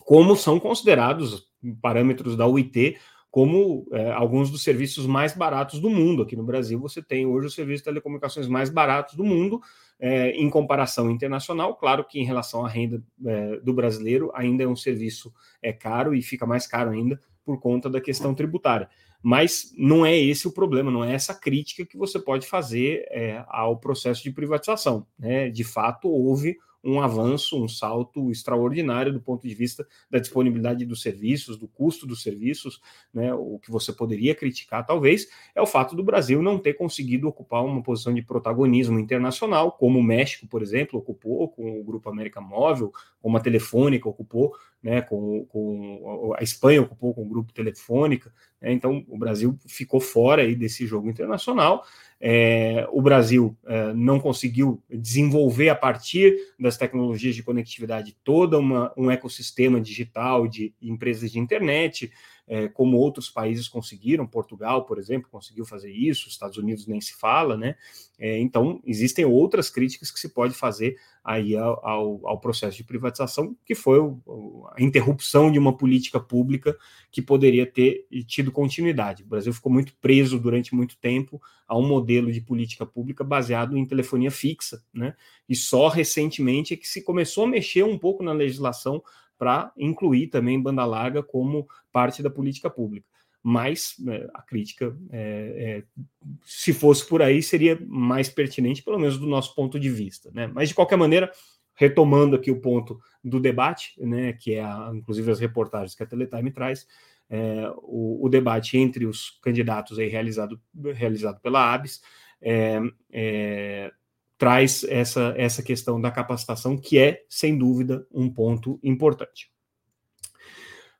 como 0.00 0.36
são 0.36 0.58
considerados 0.58 1.48
parâmetros 1.80 2.36
da 2.36 2.46
UIT 2.46 2.96
como 3.30 3.86
é, 3.92 4.10
alguns 4.12 4.50
dos 4.50 4.62
serviços 4.62 5.06
mais 5.06 5.36
baratos 5.36 5.80
do 5.80 5.90
mundo. 5.90 6.22
Aqui 6.22 6.34
no 6.34 6.42
Brasil, 6.42 6.78
você 6.80 7.02
tem 7.02 7.26
hoje 7.26 7.48
os 7.48 7.54
serviços 7.54 7.80
de 7.80 7.84
telecomunicações 7.84 8.48
mais 8.48 8.70
baratos 8.70 9.14
do 9.14 9.24
mundo, 9.24 9.60
é, 10.00 10.30
em 10.30 10.48
comparação 10.48 11.10
internacional. 11.10 11.74
Claro 11.76 12.04
que, 12.04 12.20
em 12.20 12.24
relação 12.24 12.64
à 12.64 12.68
renda 12.68 13.02
é, 13.26 13.56
do 13.60 13.72
brasileiro, 13.72 14.30
ainda 14.34 14.62
é 14.62 14.68
um 14.68 14.76
serviço 14.76 15.32
é, 15.62 15.72
caro 15.72 16.14
e 16.14 16.22
fica 16.22 16.46
mais 16.46 16.66
caro 16.66 16.90
ainda 16.90 17.20
por 17.44 17.58
conta 17.58 17.88
da 17.88 18.00
questão 18.00 18.34
tributária. 18.34 18.88
Mas 19.22 19.72
não 19.76 20.06
é 20.06 20.16
esse 20.16 20.46
o 20.46 20.52
problema, 20.52 20.90
não 20.90 21.02
é 21.02 21.12
essa 21.12 21.34
crítica 21.34 21.84
que 21.84 21.96
você 21.96 22.18
pode 22.18 22.46
fazer 22.46 23.06
é, 23.10 23.44
ao 23.48 23.76
processo 23.76 24.22
de 24.22 24.30
privatização. 24.30 25.06
Né? 25.18 25.50
De 25.50 25.64
fato, 25.64 26.08
houve 26.08 26.56
um 26.88 27.00
avanço, 27.00 27.62
um 27.62 27.68
salto 27.68 28.30
extraordinário 28.30 29.12
do 29.12 29.20
ponto 29.20 29.46
de 29.46 29.54
vista 29.54 29.86
da 30.10 30.18
disponibilidade 30.18 30.84
dos 30.86 31.02
serviços, 31.02 31.56
do 31.56 31.68
custo 31.68 32.06
dos 32.06 32.22
serviços, 32.22 32.80
né? 33.12 33.32
O 33.34 33.58
que 33.58 33.70
você 33.70 33.92
poderia 33.92 34.34
criticar, 34.34 34.86
talvez, 34.86 35.28
é 35.54 35.60
o 35.60 35.66
fato 35.66 35.94
do 35.94 36.02
Brasil 36.02 36.42
não 36.42 36.58
ter 36.58 36.74
conseguido 36.74 37.28
ocupar 37.28 37.64
uma 37.64 37.82
posição 37.82 38.14
de 38.14 38.22
protagonismo 38.22 38.98
internacional, 38.98 39.72
como 39.72 39.98
o 39.98 40.02
México, 40.02 40.46
por 40.46 40.62
exemplo, 40.62 40.98
ocupou 40.98 41.48
com 41.48 41.80
o 41.80 41.84
Grupo 41.84 42.08
América 42.08 42.40
Móvel, 42.40 42.92
como 43.20 43.36
a 43.36 43.40
Telefônica 43.40 44.08
ocupou 44.08 44.54
né, 44.82 45.02
com, 45.02 45.44
com 45.46 46.34
a 46.38 46.42
Espanha 46.42 46.82
ocupou 46.82 47.12
com 47.12 47.22
o 47.22 47.28
grupo 47.28 47.52
Telefônica, 47.52 48.32
né, 48.60 48.72
então 48.72 49.04
o 49.08 49.18
Brasil 49.18 49.58
ficou 49.66 50.00
fora 50.00 50.42
aí 50.42 50.54
desse 50.54 50.86
jogo 50.86 51.08
internacional. 51.08 51.84
É, 52.20 52.86
o 52.90 53.00
Brasil 53.00 53.56
é, 53.66 53.92
não 53.92 54.18
conseguiu 54.18 54.82
desenvolver 54.90 55.68
a 55.68 55.74
partir 55.74 56.34
das 56.58 56.76
tecnologias 56.76 57.36
de 57.36 57.42
conectividade 57.44 58.16
toda 58.24 58.58
uma, 58.58 58.92
um 58.96 59.10
ecossistema 59.10 59.80
digital 59.80 60.48
de 60.48 60.74
empresas 60.82 61.30
de 61.30 61.38
internet, 61.38 62.10
é, 62.48 62.66
como 62.66 62.96
outros 62.96 63.28
países 63.28 63.68
conseguiram, 63.68 64.26
Portugal, 64.26 64.86
por 64.86 64.98
exemplo, 64.98 65.28
conseguiu 65.30 65.66
fazer 65.66 65.92
isso, 65.92 66.28
Estados 66.28 66.56
Unidos 66.56 66.86
nem 66.86 67.00
se 67.00 67.14
fala, 67.14 67.56
né? 67.56 67.76
É, 68.18 68.38
então, 68.38 68.80
existem 68.84 69.24
outras 69.24 69.68
críticas 69.68 70.10
que 70.10 70.18
se 70.18 70.30
pode 70.30 70.54
fazer 70.54 70.96
aí 71.22 71.54
ao, 71.54 71.86
ao, 71.86 72.26
ao 72.26 72.40
processo 72.40 72.78
de 72.78 72.84
privatização, 72.84 73.54
que 73.66 73.74
foi 73.74 74.00
o, 74.00 74.66
a 74.72 74.82
interrupção 74.82 75.52
de 75.52 75.58
uma 75.58 75.76
política 75.76 76.18
pública 76.18 76.76
que 77.10 77.20
poderia 77.20 77.66
ter 77.66 78.06
tido 78.26 78.50
continuidade. 78.50 79.24
O 79.24 79.26
Brasil 79.26 79.52
ficou 79.52 79.70
muito 79.70 79.94
preso 80.00 80.38
durante 80.40 80.74
muito 80.74 80.96
tempo 80.96 81.40
a 81.66 81.76
um 81.76 81.86
modelo 81.86 82.32
de 82.32 82.40
política 82.40 82.86
pública 82.86 83.22
baseado 83.22 83.76
em 83.76 83.84
telefonia 83.84 84.30
fixa, 84.30 84.82
né? 84.92 85.14
E 85.46 85.54
só 85.54 85.88
recentemente 85.88 86.72
é 86.72 86.76
que 86.78 86.88
se 86.88 87.02
começou 87.02 87.44
a 87.44 87.48
mexer 87.48 87.84
um 87.84 87.98
pouco 87.98 88.22
na 88.22 88.32
legislação 88.32 89.02
para 89.38 89.72
incluir 89.76 90.28
também 90.28 90.60
banda 90.60 90.84
larga 90.84 91.22
como 91.22 91.66
parte 91.92 92.22
da 92.22 92.30
política 92.30 92.68
pública. 92.68 93.06
Mas 93.42 93.94
é, 94.08 94.28
a 94.34 94.42
crítica, 94.42 94.96
é, 95.10 95.82
é, 95.86 96.04
se 96.44 96.72
fosse 96.72 97.06
por 97.06 97.22
aí, 97.22 97.42
seria 97.42 97.78
mais 97.86 98.28
pertinente, 98.28 98.82
pelo 98.82 98.98
menos 98.98 99.16
do 99.16 99.26
nosso 99.26 99.54
ponto 99.54 99.78
de 99.78 99.88
vista. 99.88 100.30
Né? 100.34 100.48
Mas, 100.48 100.68
de 100.68 100.74
qualquer 100.74 100.96
maneira, 100.96 101.30
retomando 101.74 102.34
aqui 102.34 102.50
o 102.50 102.60
ponto 102.60 103.00
do 103.22 103.38
debate, 103.38 103.94
né, 103.98 104.32
que 104.32 104.54
é 104.54 104.62
a, 104.62 104.90
inclusive 104.92 105.30
as 105.30 105.38
reportagens 105.38 105.94
que 105.94 106.02
a 106.02 106.06
Teletime 106.06 106.50
traz, 106.50 106.86
é, 107.30 107.70
o, 107.82 108.26
o, 108.26 108.28
debate 108.28 108.76
entre 108.76 109.06
os 109.06 109.38
candidatos 109.42 109.98
aí 109.98 110.08
realizado, 110.08 110.60
realizado 110.94 111.40
pela 111.40 111.72
ABS 111.74 112.00
é, 112.40 112.80
é, 113.12 113.92
traz 114.38 114.84
essa, 114.84 115.34
essa 115.36 115.62
questão 115.62 116.00
da 116.00 116.10
capacitação, 116.10 116.78
que 116.78 116.96
é, 116.96 117.24
sem 117.28 117.58
dúvida, 117.58 118.06
um 118.12 118.32
ponto 118.32 118.78
importante. 118.82 119.50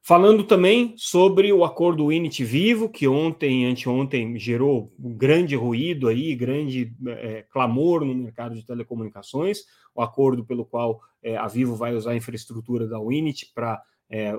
Falando 0.03 0.43
também 0.43 0.95
sobre 0.97 1.53
o 1.53 1.65
acordo 1.65 2.07
Unity 2.07 2.43
Vivo, 2.43 2.89
que 2.89 3.07
ontem, 3.07 3.67
anteontem, 3.67 4.39
gerou 4.39 4.91
um 4.99 5.15
grande 5.15 5.55
ruído 5.55 6.09
aí, 6.09 6.35
grande 6.35 6.97
é, 7.07 7.43
clamor 7.51 8.05
no 8.05 8.15
mercado 8.15 8.55
de 8.55 8.65
telecomunicações, 8.65 9.65
o 9.95 10.01
acordo 10.01 10.45
pelo 10.47 10.65
qual 10.65 10.99
é, 11.23 11.37
a 11.37 11.47
Vivo 11.47 11.77
vai 11.77 11.95
usar 11.95 12.13
a 12.13 12.17
infraestrutura 12.17 12.89
da 12.89 12.99
Unity 12.99 13.53
para 13.55 13.83
é, 14.09 14.35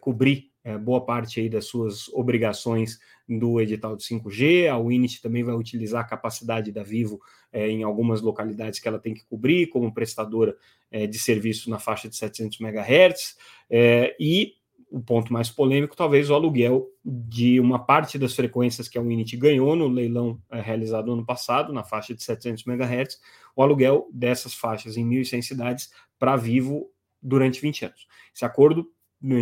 cobrir 0.00 0.49
é, 0.62 0.76
boa 0.76 1.04
parte 1.04 1.40
aí 1.40 1.48
das 1.48 1.66
suas 1.66 2.08
obrigações 2.08 2.98
do 3.28 3.60
edital 3.60 3.96
de 3.96 4.04
5G. 4.04 4.68
A 4.68 4.78
Winit 4.78 5.22
também 5.22 5.42
vai 5.42 5.54
utilizar 5.54 6.02
a 6.02 6.08
capacidade 6.08 6.70
da 6.72 6.82
Vivo 6.82 7.20
é, 7.52 7.68
em 7.68 7.82
algumas 7.82 8.20
localidades 8.20 8.78
que 8.78 8.88
ela 8.88 8.98
tem 8.98 9.14
que 9.14 9.24
cobrir, 9.24 9.68
como 9.68 9.92
prestadora 9.92 10.56
é, 10.90 11.06
de 11.06 11.18
serviço 11.18 11.70
na 11.70 11.78
faixa 11.78 12.08
de 12.08 12.16
700 12.16 12.60
MHz. 12.60 13.36
É, 13.70 14.14
e 14.20 14.54
o 14.90 15.00
ponto 15.00 15.32
mais 15.32 15.48
polêmico, 15.48 15.96
talvez 15.96 16.28
o 16.28 16.34
aluguel 16.34 16.88
de 17.04 17.60
uma 17.60 17.78
parte 17.78 18.18
das 18.18 18.34
frequências 18.34 18.88
que 18.88 18.98
a 18.98 19.02
Winit 19.02 19.36
ganhou 19.36 19.76
no 19.76 19.86
leilão 19.86 20.40
é, 20.50 20.60
realizado 20.60 21.06
no 21.06 21.12
ano 21.12 21.24
passado, 21.24 21.72
na 21.72 21.84
faixa 21.84 22.12
de 22.12 22.22
700 22.22 22.66
MHz, 22.66 23.20
o 23.54 23.62
aluguel 23.62 24.08
dessas 24.12 24.52
faixas 24.52 24.96
em 24.96 25.08
1.100 25.08 25.42
cidades 25.42 25.90
para 26.18 26.36
Vivo 26.36 26.90
durante 27.22 27.60
20 27.60 27.84
anos. 27.86 28.06
Esse 28.34 28.44
acordo 28.44 28.90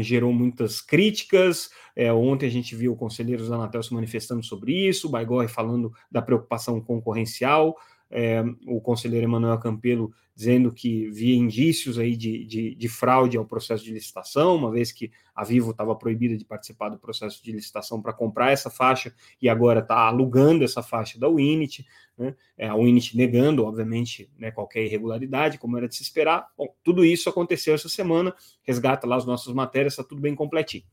gerou 0.00 0.32
muitas 0.32 0.80
críticas. 0.80 1.70
É, 1.94 2.12
ontem 2.12 2.47
a 2.47 2.50
gente 2.50 2.75
viu 2.75 2.97
conselheiros 2.97 3.49
da 3.49 3.56
Anatel 3.56 3.82
se 3.82 3.92
manifestando 3.92 4.42
sobre 4.44 4.73
isso, 4.73 5.08
o 5.08 5.11
Baigorre 5.11 5.49
falando 5.49 5.92
da 6.11 6.23
preocupação 6.23 6.80
concorrencial, 6.80 7.76
é, 8.11 8.43
o 8.67 8.81
conselheiro 8.81 9.27
Emanuel 9.27 9.59
Campelo 9.59 10.12
dizendo 10.35 10.73
que 10.73 11.11
via 11.11 11.37
indícios 11.37 11.99
aí 11.99 12.17
de, 12.17 12.45
de, 12.45 12.75
de, 12.77 12.88
fraude 12.88 13.37
ao 13.37 13.45
processo 13.45 13.85
de 13.85 13.93
licitação, 13.93 14.55
uma 14.55 14.71
vez 14.71 14.93
que 14.93 15.11
a 15.35 15.43
Vivo 15.43 15.73
estava 15.73 15.97
proibida 15.97 16.37
de 16.37 16.45
participar 16.45 16.91
do 16.91 16.99
processo 16.99 17.43
de 17.43 17.50
licitação 17.50 18.00
para 18.00 18.12
comprar 18.12 18.53
essa 18.53 18.71
faixa 18.71 19.12
e 19.43 19.49
agora 19.49 19.81
está 19.81 19.97
alugando 19.97 20.62
essa 20.62 20.81
faixa 20.81 21.19
da 21.19 21.29
Winit, 21.29 21.85
né? 22.17 22.37
é, 22.57 22.69
a 22.69 22.77
Winit 22.77 23.17
negando, 23.17 23.65
obviamente, 23.65 24.31
né, 24.38 24.53
qualquer 24.53 24.85
irregularidade, 24.85 25.59
como 25.59 25.77
era 25.77 25.88
de 25.88 25.97
se 25.97 26.05
esperar. 26.05 26.47
Bom, 26.57 26.73
tudo 26.85 27.05
isso 27.05 27.29
aconteceu 27.29 27.75
essa 27.75 27.88
semana, 27.88 28.33
resgata 28.62 29.09
lá 29.09 29.17
as 29.17 29.27
nossas 29.27 29.53
matérias, 29.53 29.95
está 29.95 30.05
tudo 30.05 30.21
bem 30.21 30.37
completinho. 30.37 30.85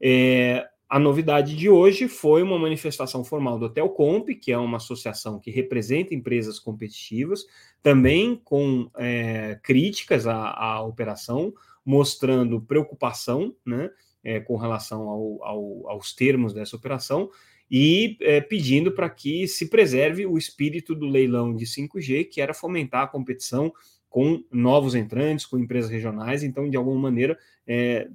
É, 0.00 0.66
a 0.88 0.98
novidade 0.98 1.54
de 1.54 1.68
hoje 1.68 2.08
foi 2.08 2.42
uma 2.42 2.58
manifestação 2.58 3.22
formal 3.22 3.58
do 3.58 3.68
Telcomp, 3.68 4.34
que 4.34 4.50
é 4.50 4.56
uma 4.56 4.78
associação 4.78 5.38
que 5.38 5.50
representa 5.50 6.14
empresas 6.14 6.58
competitivas, 6.58 7.44
também 7.82 8.40
com 8.42 8.90
é, 8.96 9.60
críticas 9.62 10.26
à, 10.26 10.50
à, 10.50 10.82
operação, 10.82 11.52
mostrando 11.84 12.60
preocupação 12.60 13.54
né, 13.66 13.90
é, 14.24 14.40
com 14.40 14.56
relação 14.56 15.08
ao, 15.08 15.44
ao, 15.44 15.90
aos 15.90 16.14
termos 16.14 16.54
dessa 16.54 16.76
operação 16.76 17.30
e 17.70 18.16
é, 18.22 18.40
pedindo 18.40 18.90
para 18.90 19.10
que 19.10 19.46
se 19.46 19.68
preserve 19.68 20.24
o 20.24 20.38
espírito 20.38 20.94
do 20.94 21.06
leilão 21.06 21.54
de 21.54 21.66
5G, 21.66 22.30
que 22.30 22.40
era 22.40 22.54
fomentar 22.54 23.02
a 23.02 23.08
competição 23.08 23.70
com 24.08 24.42
novos 24.50 24.94
entrantes, 24.94 25.44
com 25.44 25.58
empresas 25.58 25.90
regionais, 25.90 26.42
então, 26.42 26.68
de 26.68 26.78
alguma 26.78 26.98
maneira, 26.98 27.38
é, 27.66 28.08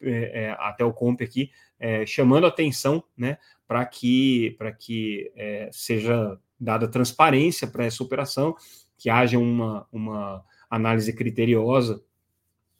é, 0.00 0.44
é, 0.44 0.50
a 0.58 0.72
Telcomp 0.72 1.22
aqui 1.22 1.50
é, 1.84 2.06
chamando 2.06 2.46
atenção 2.46 3.04
né, 3.14 3.36
para 3.68 3.84
que, 3.84 4.56
que 4.80 5.30
é, 5.36 5.68
seja 5.70 6.40
dada 6.58 6.88
transparência 6.88 7.68
para 7.68 7.84
essa 7.84 8.02
operação, 8.02 8.56
que 8.96 9.10
haja 9.10 9.38
uma, 9.38 9.86
uma 9.92 10.42
análise 10.70 11.12
criteriosa 11.12 12.02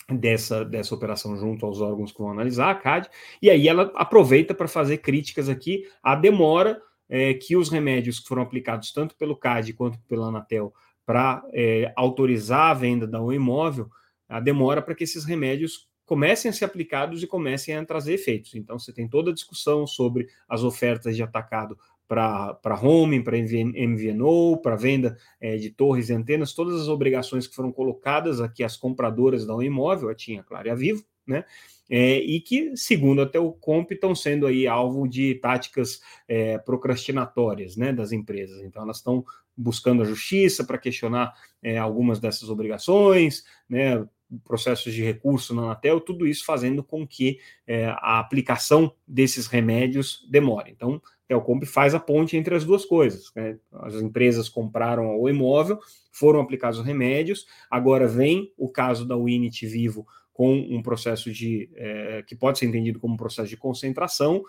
dessa, 0.08 0.64
dessa 0.64 0.94
operação 0.94 1.36
junto 1.36 1.66
aos 1.66 1.82
órgãos 1.82 2.12
que 2.12 2.18
vão 2.18 2.30
analisar, 2.30 2.70
a 2.70 2.74
CAD, 2.74 3.10
e 3.42 3.50
aí 3.50 3.68
ela 3.68 3.92
aproveita 3.94 4.54
para 4.54 4.66
fazer 4.66 4.96
críticas 4.98 5.50
aqui 5.50 5.86
à 6.02 6.14
demora 6.14 6.80
é, 7.06 7.34
que 7.34 7.58
os 7.58 7.68
remédios 7.68 8.18
que 8.20 8.26
foram 8.28 8.40
aplicados 8.40 8.90
tanto 8.90 9.14
pelo 9.16 9.36
CAD 9.36 9.74
quanto 9.74 9.98
pela 10.08 10.28
Anatel 10.28 10.72
para 11.04 11.44
é, 11.52 11.92
autorizar 11.94 12.70
a 12.70 12.74
venda 12.74 13.06
da 13.06 13.20
um 13.20 13.30
imóvel, 13.30 13.86
a 14.26 14.40
demora 14.40 14.80
para 14.80 14.94
que 14.94 15.04
esses 15.04 15.26
remédios 15.26 15.90
comecem 16.04 16.50
a 16.50 16.52
ser 16.52 16.64
aplicados 16.64 17.22
e 17.22 17.26
comecem 17.26 17.74
a 17.74 17.84
trazer 17.84 18.14
efeitos. 18.14 18.54
Então, 18.54 18.78
você 18.78 18.92
tem 18.92 19.08
toda 19.08 19.30
a 19.30 19.34
discussão 19.34 19.86
sobre 19.86 20.26
as 20.48 20.62
ofertas 20.62 21.16
de 21.16 21.22
atacado 21.22 21.78
para 22.06 22.80
home, 22.82 23.22
para 23.22 23.38
MVNO, 23.38 24.58
para 24.58 24.76
venda 24.76 25.16
é, 25.40 25.56
de 25.56 25.70
torres 25.70 26.10
e 26.10 26.12
antenas, 26.12 26.52
todas 26.52 26.80
as 26.80 26.88
obrigações 26.88 27.46
que 27.46 27.54
foram 27.54 27.72
colocadas 27.72 28.40
aqui 28.40 28.62
às 28.62 28.76
compradoras 28.76 29.46
da 29.46 29.56
um 29.56 29.62
imóvel, 29.62 30.10
a 30.10 30.14
Tinha 30.14 30.42
Claro 30.42 30.68
e 30.68 30.70
a 30.70 30.74
Vivo, 30.74 31.04
né? 31.26 31.44
É, 31.88 32.16
e 32.16 32.40
que, 32.40 32.74
segundo 32.76 33.20
até 33.20 33.38
o 33.38 33.52
Comp, 33.52 33.90
estão 33.92 34.14
sendo 34.14 34.46
aí 34.46 34.66
alvo 34.66 35.06
de 35.06 35.34
táticas 35.34 36.00
é, 36.26 36.56
procrastinatórias 36.58 37.76
né, 37.76 37.92
das 37.92 38.10
empresas. 38.10 38.62
Então, 38.62 38.82
elas 38.82 38.98
estão 38.98 39.22
buscando 39.56 40.02
a 40.02 40.06
justiça 40.06 40.64
para 40.64 40.78
questionar 40.78 41.34
é, 41.62 41.76
algumas 41.76 42.18
dessas 42.18 42.48
obrigações, 42.48 43.44
né, 43.68 44.04
processos 44.44 44.92
de 44.92 45.02
recurso 45.02 45.54
na 45.54 45.62
Anatel, 45.62 46.00
tudo 46.00 46.26
isso 46.26 46.44
fazendo 46.44 46.82
com 46.82 47.06
que 47.06 47.38
é, 47.66 47.86
a 47.86 48.18
aplicação 48.18 48.92
desses 49.06 49.46
remédios 49.46 50.26
demore. 50.30 50.70
Então, 50.70 51.00
a 51.24 51.28
Telcomp 51.28 51.64
faz 51.64 51.94
a 51.94 52.00
ponte 52.00 52.36
entre 52.36 52.54
as 52.54 52.64
duas 52.64 52.84
coisas. 52.84 53.32
Né? 53.34 53.58
As 53.72 53.94
empresas 53.94 54.48
compraram 54.48 55.18
o 55.18 55.28
imóvel, 55.28 55.78
foram 56.12 56.40
aplicados 56.40 56.78
os 56.78 56.84
remédios, 56.84 57.46
agora 57.70 58.06
vem 58.06 58.52
o 58.56 58.68
caso 58.68 59.06
da 59.06 59.16
Unity 59.16 59.66
Vivo 59.66 60.06
com 60.32 60.52
um 60.52 60.82
processo 60.82 61.32
de 61.32 61.70
é, 61.76 62.22
que 62.26 62.34
pode 62.34 62.58
ser 62.58 62.66
entendido 62.66 62.98
como 62.98 63.14
um 63.14 63.16
processo 63.16 63.48
de 63.48 63.56
concentração, 63.56 64.42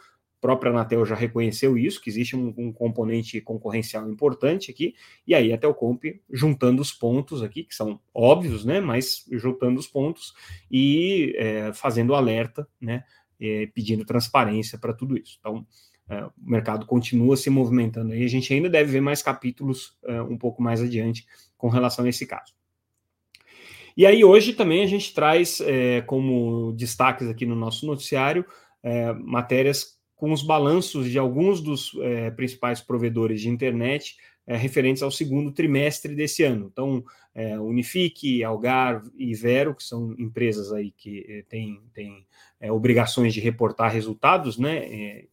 própria 0.46 0.70
Anatel 0.70 1.04
já 1.08 1.16
reconheceu 1.16 1.75
isso, 1.75 2.00
que 2.00 2.08
existe 2.08 2.36
um, 2.36 2.54
um, 2.56 2.72
componente 2.72 3.42
concorrencial 3.42 4.08
importante 4.08 4.70
aqui, 4.70 4.94
e 5.25 5.34
aí 5.34 5.52
a 5.52 5.58
Telcomp 5.58 6.04
juntando 6.32 6.84
os 6.84 6.94
pontos 6.94 7.42
aqui, 7.42 7.64
que 7.64 7.74
são 7.74 8.00
óbvios, 8.14 8.64
né, 8.64 8.80
mas 8.80 9.25
juntando 9.32 9.80
os 9.80 9.88
pontos 9.88 10.36
e 10.70 11.34
é, 11.36 11.74
fazendo 11.74 12.14
alerta, 12.14 12.68
né, 12.80 13.04
é, 13.42 13.66
pedindo 13.74 14.06
transparência 14.06 14.78
para 14.78 14.94
tudo 14.94 15.18
isso. 15.18 15.36
Então, 15.40 15.66
é, 16.08 16.24
o 16.25 16.32
mercado 16.38 16.86
continua 16.86 17.36
se 17.36 17.50
movimentando 17.50 18.14
e 18.14 18.24
a 18.24 18.28
gente 18.28 18.54
ainda 18.54 18.70
deve 18.70 18.92
ver 18.92 19.02
mais 19.02 19.24
capítulos 19.24 19.98
é, 20.06 20.22
um 20.22 20.38
pouco 20.38 20.62
mais 20.62 20.80
adiante 20.80 21.25
com 21.58 21.70
relação 21.70 22.06
a 22.06 22.10
esse 22.10 22.28
caso. 22.28 22.54
E 23.98 24.06
aí, 24.06 24.24
hoje 24.24 24.54
também 24.54 24.84
a 24.84 24.88
gente 24.88 25.12
traz 25.12 25.60
é, 25.62 26.02
como 26.02 26.72
destaques 26.74 27.28
aqui 27.28 27.48
no 27.48 27.56
nosso 27.56 27.88
noticiário 27.88 28.46
é, 28.84 29.12
matérias 29.14 29.95
com 30.25 30.32
os 30.32 30.41
balanços 30.41 31.08
de 31.08 31.20
alguns 31.20 31.62
dos 31.62 31.91
é, 32.01 32.32
principais 32.32 32.82
provedores 32.82 33.41
de 33.41 33.48
internet 33.48 34.17
é, 34.48 34.58
referentes 34.58 35.03
ao 35.03 35.12
segundo 35.12 35.51
trimestre 35.51 36.15
desse 36.15 36.41
ano. 36.41 36.67
Então, 36.74 37.05
é, 37.36 37.60
Unifique, 37.60 38.44
Algar 38.44 39.03
e 39.15 39.36
Vero, 39.36 39.75
que 39.75 39.84
são 39.84 40.15
empresas 40.17 40.74
aí 40.74 40.89
que 40.98 41.24
é, 41.29 41.44
têm, 41.48 41.79
têm 41.94 42.25
é, 42.60 42.72
obrigações 42.72 43.36
de 43.36 43.39
reportar 43.39 43.94
resultados, 43.94 44.58
né? 44.58 44.77
É, 44.77 45.25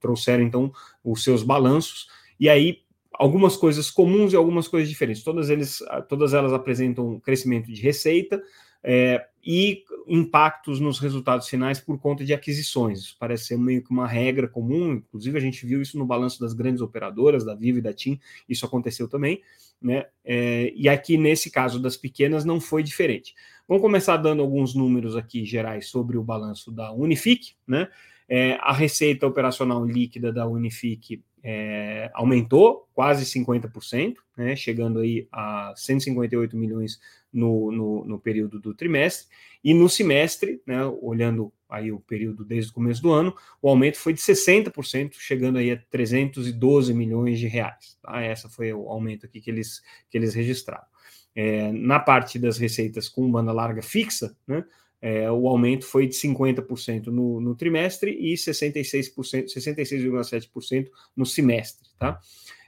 trouxeram 0.00 0.42
então 0.42 0.72
os 1.04 1.22
seus 1.22 1.42
balanços 1.42 2.06
e 2.40 2.48
aí 2.48 2.78
algumas 3.12 3.54
coisas 3.54 3.90
comuns 3.90 4.32
e 4.32 4.36
algumas 4.36 4.66
coisas 4.66 4.88
diferentes. 4.88 5.22
Todas, 5.22 5.50
eles, 5.50 5.82
todas 6.08 6.32
elas 6.32 6.54
apresentam 6.54 7.20
crescimento 7.20 7.70
de 7.70 7.82
receita 7.82 8.42
é, 8.82 9.26
e 9.46 9.84
impactos 10.08 10.80
nos 10.80 10.98
resultados 10.98 11.48
finais 11.48 11.78
por 11.78 12.00
conta 12.00 12.24
de 12.24 12.34
aquisições. 12.34 12.98
Isso 12.98 13.16
parece 13.16 13.46
ser 13.46 13.56
meio 13.56 13.80
que 13.80 13.92
uma 13.92 14.06
regra 14.06 14.48
comum, 14.48 14.94
inclusive 14.94 15.38
a 15.38 15.40
gente 15.40 15.64
viu 15.64 15.80
isso 15.80 15.96
no 15.96 16.04
balanço 16.04 16.40
das 16.40 16.52
grandes 16.52 16.82
operadoras, 16.82 17.44
da 17.44 17.54
Vivo 17.54 17.78
e 17.78 17.82
da 17.82 17.92
TIM, 17.92 18.18
isso 18.48 18.66
aconteceu 18.66 19.06
também, 19.06 19.40
né? 19.80 20.06
É, 20.24 20.72
e 20.74 20.88
aqui 20.88 21.16
nesse 21.16 21.48
caso 21.48 21.78
das 21.78 21.96
pequenas 21.96 22.44
não 22.44 22.60
foi 22.60 22.82
diferente. 22.82 23.36
Vamos 23.68 23.82
começar 23.82 24.16
dando 24.16 24.42
alguns 24.42 24.74
números 24.74 25.14
aqui 25.14 25.44
gerais 25.44 25.86
sobre 25.86 26.18
o 26.18 26.24
balanço 26.24 26.72
da 26.72 26.90
Unifique, 26.92 27.54
né? 27.64 27.88
É, 28.28 28.58
a 28.60 28.72
receita 28.72 29.24
operacional 29.28 29.84
líquida 29.84 30.32
da 30.32 30.48
Unifique 30.48 31.22
é, 31.48 32.10
aumentou 32.12 32.88
quase 32.92 33.24
50%, 33.24 34.16
né, 34.36 34.56
chegando 34.56 34.98
aí 34.98 35.28
a 35.30 35.72
158 35.76 36.56
milhões 36.56 36.98
no, 37.36 37.70
no, 37.70 38.04
no, 38.04 38.18
período 38.18 38.58
do 38.58 38.74
trimestre, 38.74 39.28
e 39.62 39.74
no 39.74 39.88
semestre, 39.88 40.60
né, 40.66 40.84
olhando 41.02 41.52
aí 41.68 41.92
o 41.92 42.00
período 42.00 42.44
desde 42.44 42.70
o 42.70 42.74
começo 42.74 43.02
do 43.02 43.12
ano, 43.12 43.34
o 43.60 43.68
aumento 43.68 43.98
foi 43.98 44.12
de 44.12 44.20
60%, 44.20 45.14
chegando 45.18 45.58
aí 45.58 45.70
a 45.70 45.76
312 45.76 46.94
milhões 46.94 47.38
de 47.38 47.46
reais. 47.46 47.98
Tá? 48.02 48.20
Essa 48.22 48.48
foi 48.48 48.72
o 48.72 48.88
aumento 48.88 49.26
aqui 49.26 49.40
que 49.40 49.50
eles, 49.50 49.82
que 50.08 50.16
eles 50.16 50.34
registraram. 50.34 50.86
É, 51.34 51.70
na 51.72 52.00
parte 52.00 52.38
das 52.38 52.56
receitas 52.56 53.08
com 53.08 53.30
banda 53.30 53.52
larga 53.52 53.82
fixa, 53.82 54.34
né, 54.46 54.64
é, 55.00 55.30
o 55.30 55.46
aumento 55.46 55.84
foi 55.84 56.06
de 56.06 56.14
50% 56.14 57.06
no, 57.06 57.40
no 57.40 57.54
trimestre 57.54 58.12
e 58.12 58.34
66%, 58.34 59.12
66,7% 59.46 60.88
no 61.14 61.26
semestre, 61.26 61.88
tá? 61.98 62.18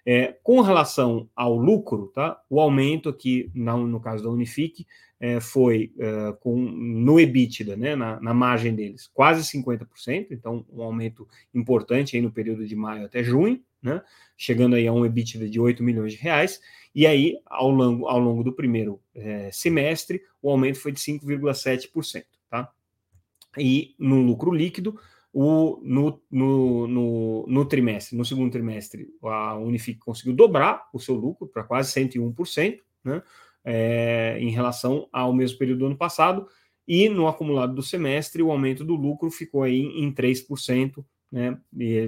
É, 0.06 0.34
com 0.42 0.60
relação 0.60 1.28
ao 1.34 1.56
lucro, 1.56 2.10
tá? 2.14 2.40
O 2.48 2.60
aumento 2.60 3.08
aqui, 3.08 3.50
no, 3.54 3.86
no 3.86 4.00
caso 4.00 4.24
da 4.24 4.30
Unifique, 4.30 4.86
é, 5.20 5.40
foi 5.40 5.92
é, 5.98 6.32
com, 6.40 6.56
no 6.56 7.18
EBITDA, 7.18 7.76
né, 7.76 7.96
na, 7.96 8.20
na, 8.20 8.32
margem 8.32 8.74
deles, 8.74 9.10
quase 9.12 9.42
50%, 9.42 10.28
então 10.30 10.64
um 10.72 10.80
aumento 10.80 11.26
importante 11.52 12.14
aí 12.14 12.22
no 12.22 12.30
período 12.30 12.64
de 12.64 12.76
maio 12.76 13.04
até 13.04 13.24
junho, 13.24 13.60
né, 13.82 14.00
chegando 14.36 14.76
aí 14.76 14.86
a 14.86 14.92
um 14.92 15.04
EBITDA 15.04 15.48
de 15.48 15.58
8 15.58 15.82
milhões 15.82 16.12
de 16.12 16.18
reais, 16.18 16.60
e 16.94 17.06
aí, 17.06 17.38
ao 17.46 17.70
longo, 17.70 18.06
ao 18.06 18.18
longo 18.18 18.42
do 18.42 18.52
primeiro 18.52 19.00
é, 19.14 19.50
semestre, 19.52 20.22
o 20.42 20.50
aumento 20.50 20.80
foi 20.80 20.90
de 20.92 20.98
5,7%. 20.98 22.24
Tá? 22.50 22.72
E 23.56 23.94
no 23.98 24.20
lucro 24.22 24.50
líquido, 24.50 24.98
o, 25.40 25.80
no, 25.85 26.21
no, 26.28 26.88
no, 26.88 27.47
no, 27.47 27.64
trimestre, 27.64 28.18
no 28.18 28.25
segundo 28.25 28.50
trimestre, 28.50 29.07
a 29.23 29.57
Unifique 29.57 30.00
conseguiu 30.00 30.35
dobrar 30.35 30.88
o 30.92 30.99
seu 30.99 31.14
lucro 31.14 31.47
para 31.47 31.62
quase 31.62 31.92
101%, 31.92 32.80
né, 33.04 33.23
é, 33.64 34.37
em 34.40 34.50
relação 34.50 35.09
ao 35.12 35.33
mesmo 35.33 35.57
período 35.57 35.78
do 35.78 35.87
ano 35.87 35.97
passado, 35.97 36.49
e 36.88 37.09
no 37.09 37.28
acumulado 37.28 37.73
do 37.73 37.85
semestre, 37.85 38.42
o 38.42 38.50
aumento 38.50 38.85
do 38.85 38.97
lucro 38.97 39.30
ficou 39.30 39.62
aí 39.62 39.83
em 39.83 40.12
3%, 40.12 41.04
né, 41.30 41.57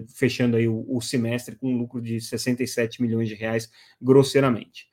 fechando 0.09 0.57
aí 0.57 0.67
o, 0.67 0.85
o, 0.89 1.01
semestre 1.01 1.55
com 1.55 1.73
um 1.73 1.79
lucro 1.79 2.03
de 2.03 2.21
67 2.21 3.01
milhões 3.01 3.29
de 3.29 3.37
reais, 3.37 3.71
grosseiramente. 4.03 4.89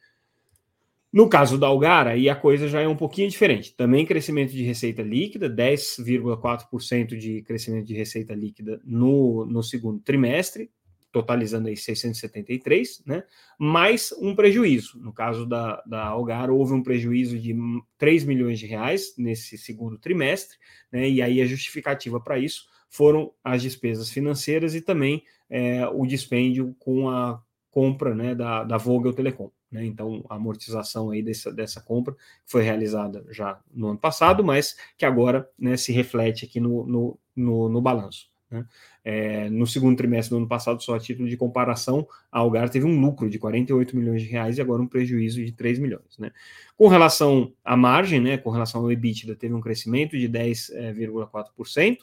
No 1.11 1.29
caso 1.29 1.57
da 1.57 1.67
Algar, 1.67 2.07
aí 2.07 2.29
a 2.29 2.35
coisa 2.35 2.67
já 2.67 2.81
é 2.81 2.87
um 2.87 2.95
pouquinho 2.95 3.29
diferente. 3.29 3.73
Também 3.75 4.05
crescimento 4.05 4.51
de 4.51 4.63
receita 4.63 5.01
líquida, 5.01 5.49
10,4% 5.49 7.17
de 7.17 7.41
crescimento 7.43 7.85
de 7.85 7.93
receita 7.93 8.35
líquida 8.35 8.79
no, 8.83 9.45
no 9.45 9.63
segundo 9.63 9.99
trimestre, 10.01 10.69
totalizando 11.11 11.69
aí 11.69 11.77
673, 11.77 13.03
né? 13.05 13.23
Mais 13.57 14.11
um 14.19 14.35
prejuízo. 14.35 14.99
No 14.99 15.13
caso 15.13 15.45
da, 15.45 15.81
da 15.87 16.05
Algar, 16.05 16.49
houve 16.49 16.73
um 16.73 16.83
prejuízo 16.83 17.39
de 17.39 17.55
3 17.97 18.25
milhões 18.25 18.59
de 18.59 18.65
reais 18.65 19.13
nesse 19.17 19.57
segundo 19.57 19.97
trimestre, 19.97 20.57
né? 20.91 21.09
E 21.09 21.21
aí 21.21 21.41
a 21.41 21.45
justificativa 21.45 22.19
para 22.19 22.37
isso 22.37 22.65
foram 22.89 23.31
as 23.43 23.61
despesas 23.61 24.09
financeiras 24.09 24.75
e 24.75 24.81
também 24.81 25.23
é, 25.49 25.87
o 25.87 26.05
dispêndio 26.05 26.75
com 26.79 27.09
a 27.09 27.41
compra 27.71 28.13
né, 28.13 28.33
da, 28.35 28.63
da 28.63 28.77
Vogel 28.77 29.13
Telecom. 29.13 29.51
Né? 29.71 29.85
Então, 29.85 30.23
a 30.29 30.35
amortização 30.35 31.09
aí 31.09 31.21
dessa, 31.21 31.51
dessa 31.51 31.81
compra 31.81 32.15
foi 32.45 32.63
realizada 32.63 33.25
já 33.29 33.59
no 33.73 33.89
ano 33.89 33.99
passado, 33.99 34.43
mas 34.43 34.77
que 34.97 35.05
agora 35.05 35.49
né, 35.57 35.75
se 35.77 35.91
reflete 35.91 36.45
aqui 36.45 36.59
no, 36.59 36.85
no, 36.85 37.19
no, 37.35 37.69
no 37.69 37.81
balanço. 37.81 38.29
Né? 38.49 38.65
É, 39.03 39.49
no 39.49 39.67
segundo 39.67 39.97
trimestre 39.97 40.29
do 40.29 40.37
ano 40.37 40.47
passado, 40.47 40.81
só 40.81 40.95
a 40.95 40.99
título 40.99 41.27
de 41.27 41.35
comparação, 41.35 42.07
a 42.31 42.39
Algar 42.39 42.69
teve 42.69 42.85
um 42.85 42.99
lucro 42.99 43.29
de 43.29 43.37
48 43.37 43.95
milhões 43.95 44.21
de 44.21 44.27
reais 44.27 44.57
e 44.57 44.61
agora 44.61 44.81
um 44.81 44.87
prejuízo 44.87 45.43
de 45.43 45.51
3 45.51 45.79
milhões. 45.79 46.17
Né? 46.17 46.31
Com 46.77 46.87
relação 46.87 47.53
à 47.63 47.75
margem, 47.75 48.21
né, 48.21 48.37
com 48.37 48.49
relação 48.49 48.81
ao 48.81 48.91
EBITDA, 48.91 49.35
teve 49.35 49.53
um 49.53 49.61
crescimento 49.61 50.17
de 50.17 50.29
10,4% 50.29 51.97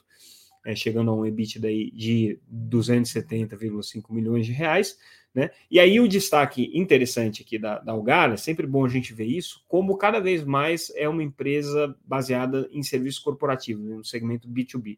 é, 0.65 0.75
chegando 0.75 1.11
a 1.11 1.15
um 1.15 1.27
EBITDA 1.27 1.69
de 1.95 2.39
270,5 2.53 4.11
milhões 4.11 4.47
de 4.47 4.53
reais. 4.53 4.99
Né? 5.35 5.51
E 5.69 5.81
aí 5.81 5.99
o 5.99 6.07
destaque 6.07 6.71
interessante 6.73 7.43
aqui 7.43 7.59
da, 7.59 7.81
da 7.81 7.91
Algar, 7.91 8.33
é 8.33 8.37
sempre 8.37 8.67
bom 8.67 8.85
a 8.85 8.89
gente 8.89 9.13
ver 9.13 9.25
isso, 9.25 9.65
como 9.67 9.97
cada 9.97 10.21
vez 10.21 10.45
mais 10.45 10.93
é 10.95 11.09
uma 11.09 11.25
empresa 11.25 11.95
baseada 12.07 12.69
em 12.71 12.85
serviços 12.85 13.19
corporativos, 13.19 13.85
né, 13.85 13.97
no 13.97 14.05
segmento 14.05 14.49
B2B. 14.49 14.97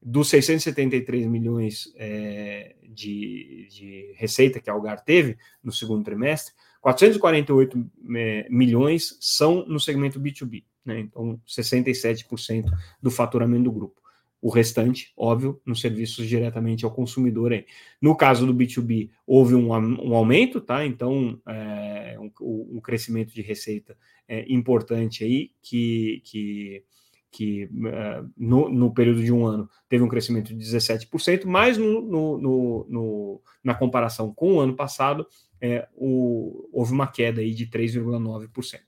Dos 0.00 0.28
673 0.30 1.26
milhões 1.26 1.92
é, 1.96 2.74
de, 2.82 3.68
de 3.70 4.14
receita 4.16 4.60
que 4.60 4.70
a 4.70 4.72
Algar 4.72 5.02
teve 5.04 5.36
no 5.62 5.72
segundo 5.72 6.04
trimestre, 6.04 6.54
448 6.80 7.90
é, 8.16 8.46
milhões 8.50 9.16
são 9.20 9.66
no 9.66 9.80
segmento 9.80 10.20
B2B, 10.20 10.64
né? 10.84 11.00
então 11.00 11.40
67% 11.46 12.66
do 13.00 13.10
faturamento 13.10 13.64
do 13.64 13.72
grupo 13.72 14.03
o 14.44 14.50
restante, 14.50 15.10
óbvio, 15.16 15.58
nos 15.64 15.80
serviços 15.80 16.28
diretamente 16.28 16.84
ao 16.84 16.90
consumidor. 16.90 17.50
Aí. 17.50 17.64
No 17.98 18.14
caso 18.14 18.46
do 18.46 18.54
B2B, 18.54 19.08
houve 19.26 19.54
um, 19.54 19.72
um 19.72 20.14
aumento, 20.14 20.60
tá? 20.60 20.84
Então, 20.84 21.40
é, 21.48 22.18
um, 22.20 22.30
um, 22.76 22.78
crescimento 22.78 23.32
de 23.32 23.40
receita 23.40 23.96
é, 24.28 24.44
importante 24.52 25.24
aí, 25.24 25.50
que, 25.62 26.20
que, 26.26 26.84
que 27.32 27.64
uh, 27.64 28.30
no, 28.36 28.68
no, 28.68 28.92
período 28.92 29.24
de 29.24 29.32
um 29.32 29.46
ano 29.46 29.66
teve 29.88 30.04
um 30.04 30.08
crescimento 30.08 30.54
de 30.54 30.62
17%, 30.62 31.46
mas 31.46 31.78
no, 31.78 32.02
no, 32.02 32.86
no 32.86 33.42
na 33.64 33.74
comparação 33.74 34.30
com 34.34 34.56
o 34.56 34.60
ano 34.60 34.76
passado, 34.76 35.26
é, 35.58 35.88
o, 35.94 36.68
houve 36.70 36.92
uma 36.92 37.06
queda 37.06 37.40
aí 37.40 37.54
de 37.54 37.66
3,9%. 37.66 38.80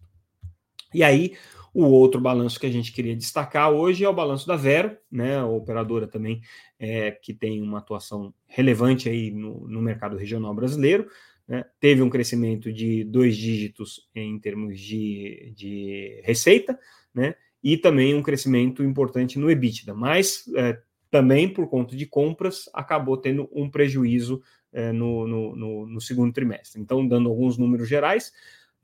E 0.93 1.03
aí, 1.03 1.35
o 1.79 1.91
outro 1.91 2.19
balanço 2.19 2.59
que 2.59 2.65
a 2.65 2.71
gente 2.71 2.91
queria 2.91 3.15
destacar 3.15 3.71
hoje 3.71 4.03
é 4.03 4.09
o 4.09 4.15
balanço 4.15 4.47
da 4.47 4.57
Vero, 4.57 4.97
né, 5.13 5.37
a 5.37 5.45
operadora 5.45 6.09
também 6.09 6.41
é, 6.79 7.11
que 7.11 7.35
tem 7.35 7.61
uma 7.61 7.79
atuação 7.79 8.33
relevante 8.47 9.11
aí 9.11 9.31
no, 9.31 9.69
no 9.69 9.83
mercado 9.83 10.17
regional 10.17 10.55
brasileiro. 10.55 11.07
Né, 11.47 11.67
teve 11.79 12.01
um 12.01 12.09
crescimento 12.09 12.73
de 12.73 13.05
dois 13.05 13.37
dígitos 13.37 14.09
em 14.15 14.39
termos 14.39 14.81
de, 14.81 15.53
de 15.55 16.23
receita, 16.25 16.79
né, 17.15 17.35
e 17.63 17.77
também 17.77 18.15
um 18.15 18.23
crescimento 18.23 18.83
importante 18.83 19.39
no 19.39 19.51
EBITDA, 19.51 19.93
mas 19.93 20.45
é, 20.57 20.81
também 21.11 21.47
por 21.47 21.69
conta 21.69 21.95
de 21.95 22.07
compras 22.07 22.71
acabou 22.73 23.19
tendo 23.19 23.51
um 23.53 23.69
prejuízo 23.69 24.41
é, 24.73 24.93
no, 24.93 25.27
no, 25.27 25.55
no, 25.55 25.87
no 25.87 26.01
segundo 26.01 26.33
trimestre. 26.33 26.81
Então, 26.81 27.07
dando 27.07 27.29
alguns 27.29 27.59
números 27.59 27.87
gerais, 27.87 28.33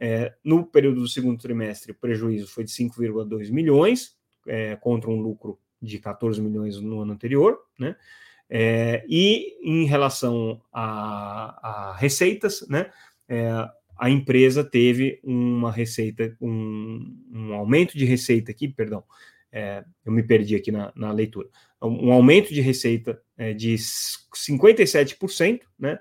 é, 0.04 0.34
no 0.42 0.66
período 0.66 1.00
do 1.00 1.08
segundo 1.08 1.40
trimestre, 1.40 1.92
o 1.92 1.94
prejuízo 1.94 2.48
foi 2.48 2.64
de 2.64 2.72
5,2 2.72 3.52
milhões, 3.52 4.16
é, 4.48 4.74
contra 4.74 5.08
um 5.08 5.20
lucro 5.20 5.60
de 5.80 6.00
14 6.00 6.42
milhões 6.42 6.80
no 6.80 7.02
ano 7.02 7.12
anterior, 7.12 7.56
né? 7.78 7.94
É, 8.50 9.04
e 9.08 9.56
em 9.62 9.84
relação 9.84 10.60
a, 10.72 11.92
a 11.92 11.96
receitas, 11.96 12.66
né? 12.68 12.90
É, 13.28 13.48
a 13.96 14.10
empresa 14.10 14.64
teve 14.64 15.20
uma 15.22 15.70
receita, 15.70 16.36
um, 16.40 17.16
um, 17.32 17.54
aumento 17.54 17.96
de 17.96 18.04
receita 18.04 18.50
aqui, 18.50 18.66
perdão, 18.66 19.04
é, 19.52 19.84
eu 20.04 20.10
me 20.10 20.24
perdi 20.24 20.56
aqui 20.56 20.72
na, 20.72 20.92
na 20.96 21.12
leitura, 21.12 21.48
um 21.80 22.10
aumento 22.10 22.52
de 22.52 22.60
receita 22.60 23.22
é, 23.38 23.52
de 23.52 23.76
57%, 23.76 25.60
né? 25.78 26.00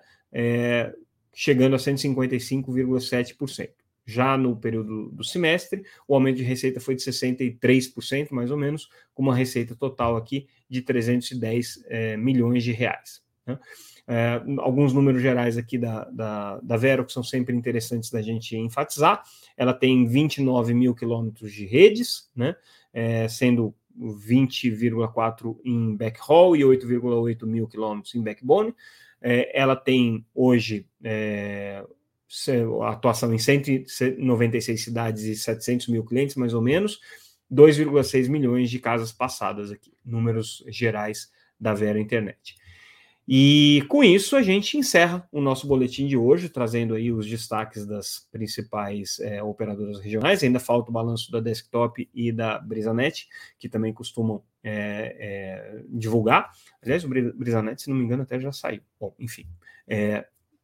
chegando 1.34 1.76
a 1.76 1.80
155,7%. 1.80 3.70
Já 4.06 4.38
no 4.38 4.56
período 4.56 5.10
do 5.12 5.24
semestre, 5.24 5.84
o 6.08 6.16
aumento 6.16 6.38
de 6.38 6.44
receita 6.44 6.80
foi 6.80 6.96
de 6.96 7.02
63%, 7.04 8.32
mais 8.32 8.52
ou 8.52 8.58
menos, 8.58 8.90
com 9.14 9.22
uma 9.24 9.36
receita 9.36 9.76
total 9.76 10.16
aqui 10.16 10.48
de 10.70 10.82
310 10.82 11.84
é, 11.88 12.18
milhões 12.18 12.64
de 12.64 12.72
reais. 12.72 13.22
Né? 13.46 13.60
É, 14.08 14.42
alguns 14.58 14.94
números 14.94 15.22
gerais 15.22 15.58
aqui 15.58 15.78
da, 15.78 16.06
da, 16.06 16.60
da 16.60 16.78
Vero 16.78 17.06
que 17.06 17.14
são 17.14 17.24
sempre 17.24 17.56
interessantes 17.56 18.10
da 18.10 18.22
gente 18.22 18.58
enfatizar. 18.58 19.24
Ela 19.56 19.74
tem 19.74 20.06
29 20.08 20.74
mil 20.74 20.96
quilômetros 20.96 21.54
de 21.54 21.66
redes, 21.66 22.30
né? 22.36 22.56
É, 22.94 23.28
sendo 23.28 23.74
20,4 23.98 25.58
em 25.64 25.96
backhaul 25.96 26.56
e 26.56 26.62
8,8 26.62 27.46
mil 27.46 27.68
quilômetros 27.68 28.16
em 28.16 28.22
backbone. 28.22 28.74
É, 29.22 29.58
ela 29.58 29.76
tem 29.76 30.26
hoje 30.34 30.88
é, 31.04 31.86
atuação 32.88 33.34
em 33.34 33.40
196 33.40 34.84
cidades 34.84 35.24
e 35.24 35.36
700 35.36 35.88
mil 35.88 36.04
clientes, 36.04 36.36
mais 36.36 36.54
ou 36.54 36.62
menos, 36.62 37.00
2,6 37.52 38.30
milhões 38.30 38.70
de 38.70 38.80
casas 38.80 39.12
passadas 39.12 39.72
aqui, 39.72 39.94
números 40.06 40.64
gerais 40.68 41.32
da 41.60 41.74
Vera 41.74 42.00
Internet. 42.00 42.56
E 43.28 43.86
com 43.88 44.04
isso 44.04 44.36
a 44.36 44.42
gente 44.42 44.78
encerra 44.78 45.28
o 45.32 45.40
nosso 45.40 45.68
boletim 45.68 46.08
de 46.08 46.18
hoje, 46.18 46.50
trazendo 46.50 46.96
aí 46.96 47.12
os 47.12 47.28
destaques 47.28 47.86
das 47.86 48.28
principais 48.32 49.20
é, 49.20 49.44
operadoras 49.44 50.00
regionais. 50.00 50.44
Ainda 50.44 50.60
falta 50.60 50.90
o 50.90 50.94
balanço 50.94 51.32
da 51.32 51.40
Desktop 51.40 52.10
e 52.14 52.32
da 52.32 52.60
Brisanet, 52.60 53.28
que 53.60 53.70
também 53.70 53.94
costumam 53.94 54.44
é, 54.64 55.16
é, 55.20 55.84
divulgar. 55.88 56.52
Aliás, 56.82 57.04
o 57.04 57.10
Brisanet, 57.10 57.82
se 57.82 57.90
não 57.90 57.96
me 57.96 58.04
engano, 58.04 58.24
até 58.24 58.40
já 58.40 58.52
saiu. 58.52 58.82
Bom, 59.00 59.14
enfim. 59.20 59.46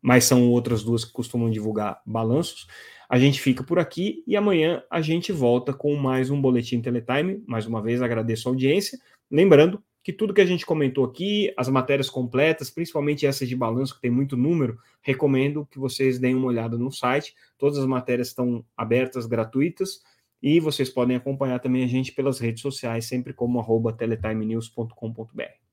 Mas 0.02 0.26
são 0.26 0.50
outras 0.50 0.84
duas 0.84 1.04
que 1.04 1.12
costumam 1.12 1.50
divulgar 1.50 2.02
balanços. 2.06 2.68
A 3.10 3.18
gente 3.18 3.42
fica 3.42 3.64
por 3.64 3.80
aqui 3.80 4.24
e 4.28 4.36
amanhã 4.36 4.84
a 4.90 5.02
gente 5.02 5.32
volta 5.32 5.74
com 5.74 5.96
mais 5.96 6.30
um 6.30 6.40
Boletim 6.42 6.82
Teletime. 6.82 7.44
Mais 7.48 7.66
uma 7.66 7.82
vez 7.82 8.02
agradeço 8.02 8.48
a 8.48 8.52
audiência. 8.52 9.00
Lembrando 9.32 9.82
que 10.08 10.14
tudo 10.14 10.34
que 10.34 10.40
a 10.40 10.46
gente 10.46 10.66
comentou 10.66 11.04
aqui, 11.04 11.54
as 11.58 11.68
matérias 11.68 12.10
completas, 12.10 12.70
principalmente 12.70 13.26
essas 13.26 13.50
de 13.50 13.58
balanço, 13.58 13.96
que 13.96 14.02
tem 14.02 14.10
muito 14.10 14.38
número, 14.38 14.78
recomendo 15.02 15.68
que 15.70 15.78
vocês 15.78 16.18
deem 16.18 16.34
uma 16.34 16.48
olhada 16.48 16.78
no 16.78 16.90
site. 16.90 17.36
Todas 17.58 17.78
as 17.78 17.86
matérias 17.86 18.30
estão 18.30 18.64
abertas, 18.78 19.26
gratuitas, 19.26 20.02
e 20.42 20.62
vocês 20.62 20.90
podem 20.90 21.18
acompanhar 21.18 21.60
também 21.60 21.84
a 21.84 21.88
gente 21.88 22.14
pelas 22.14 22.40
redes 22.40 22.62
sociais, 22.62 23.06
sempre 23.06 23.34
como 23.34 23.62
teletimenews.com.br. 23.98 25.67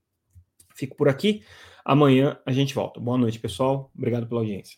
Fico 0.75 0.97
por 0.97 1.09
aqui. 1.09 1.43
Amanhã 1.85 2.39
a 2.45 2.53
gente 2.53 2.75
volta. 2.75 2.99
Boa 2.99 3.19
noite, 3.19 3.39
pessoal. 3.39 3.91
Obrigado 3.97 4.27
pela 4.27 4.41
audiência. 4.41 4.75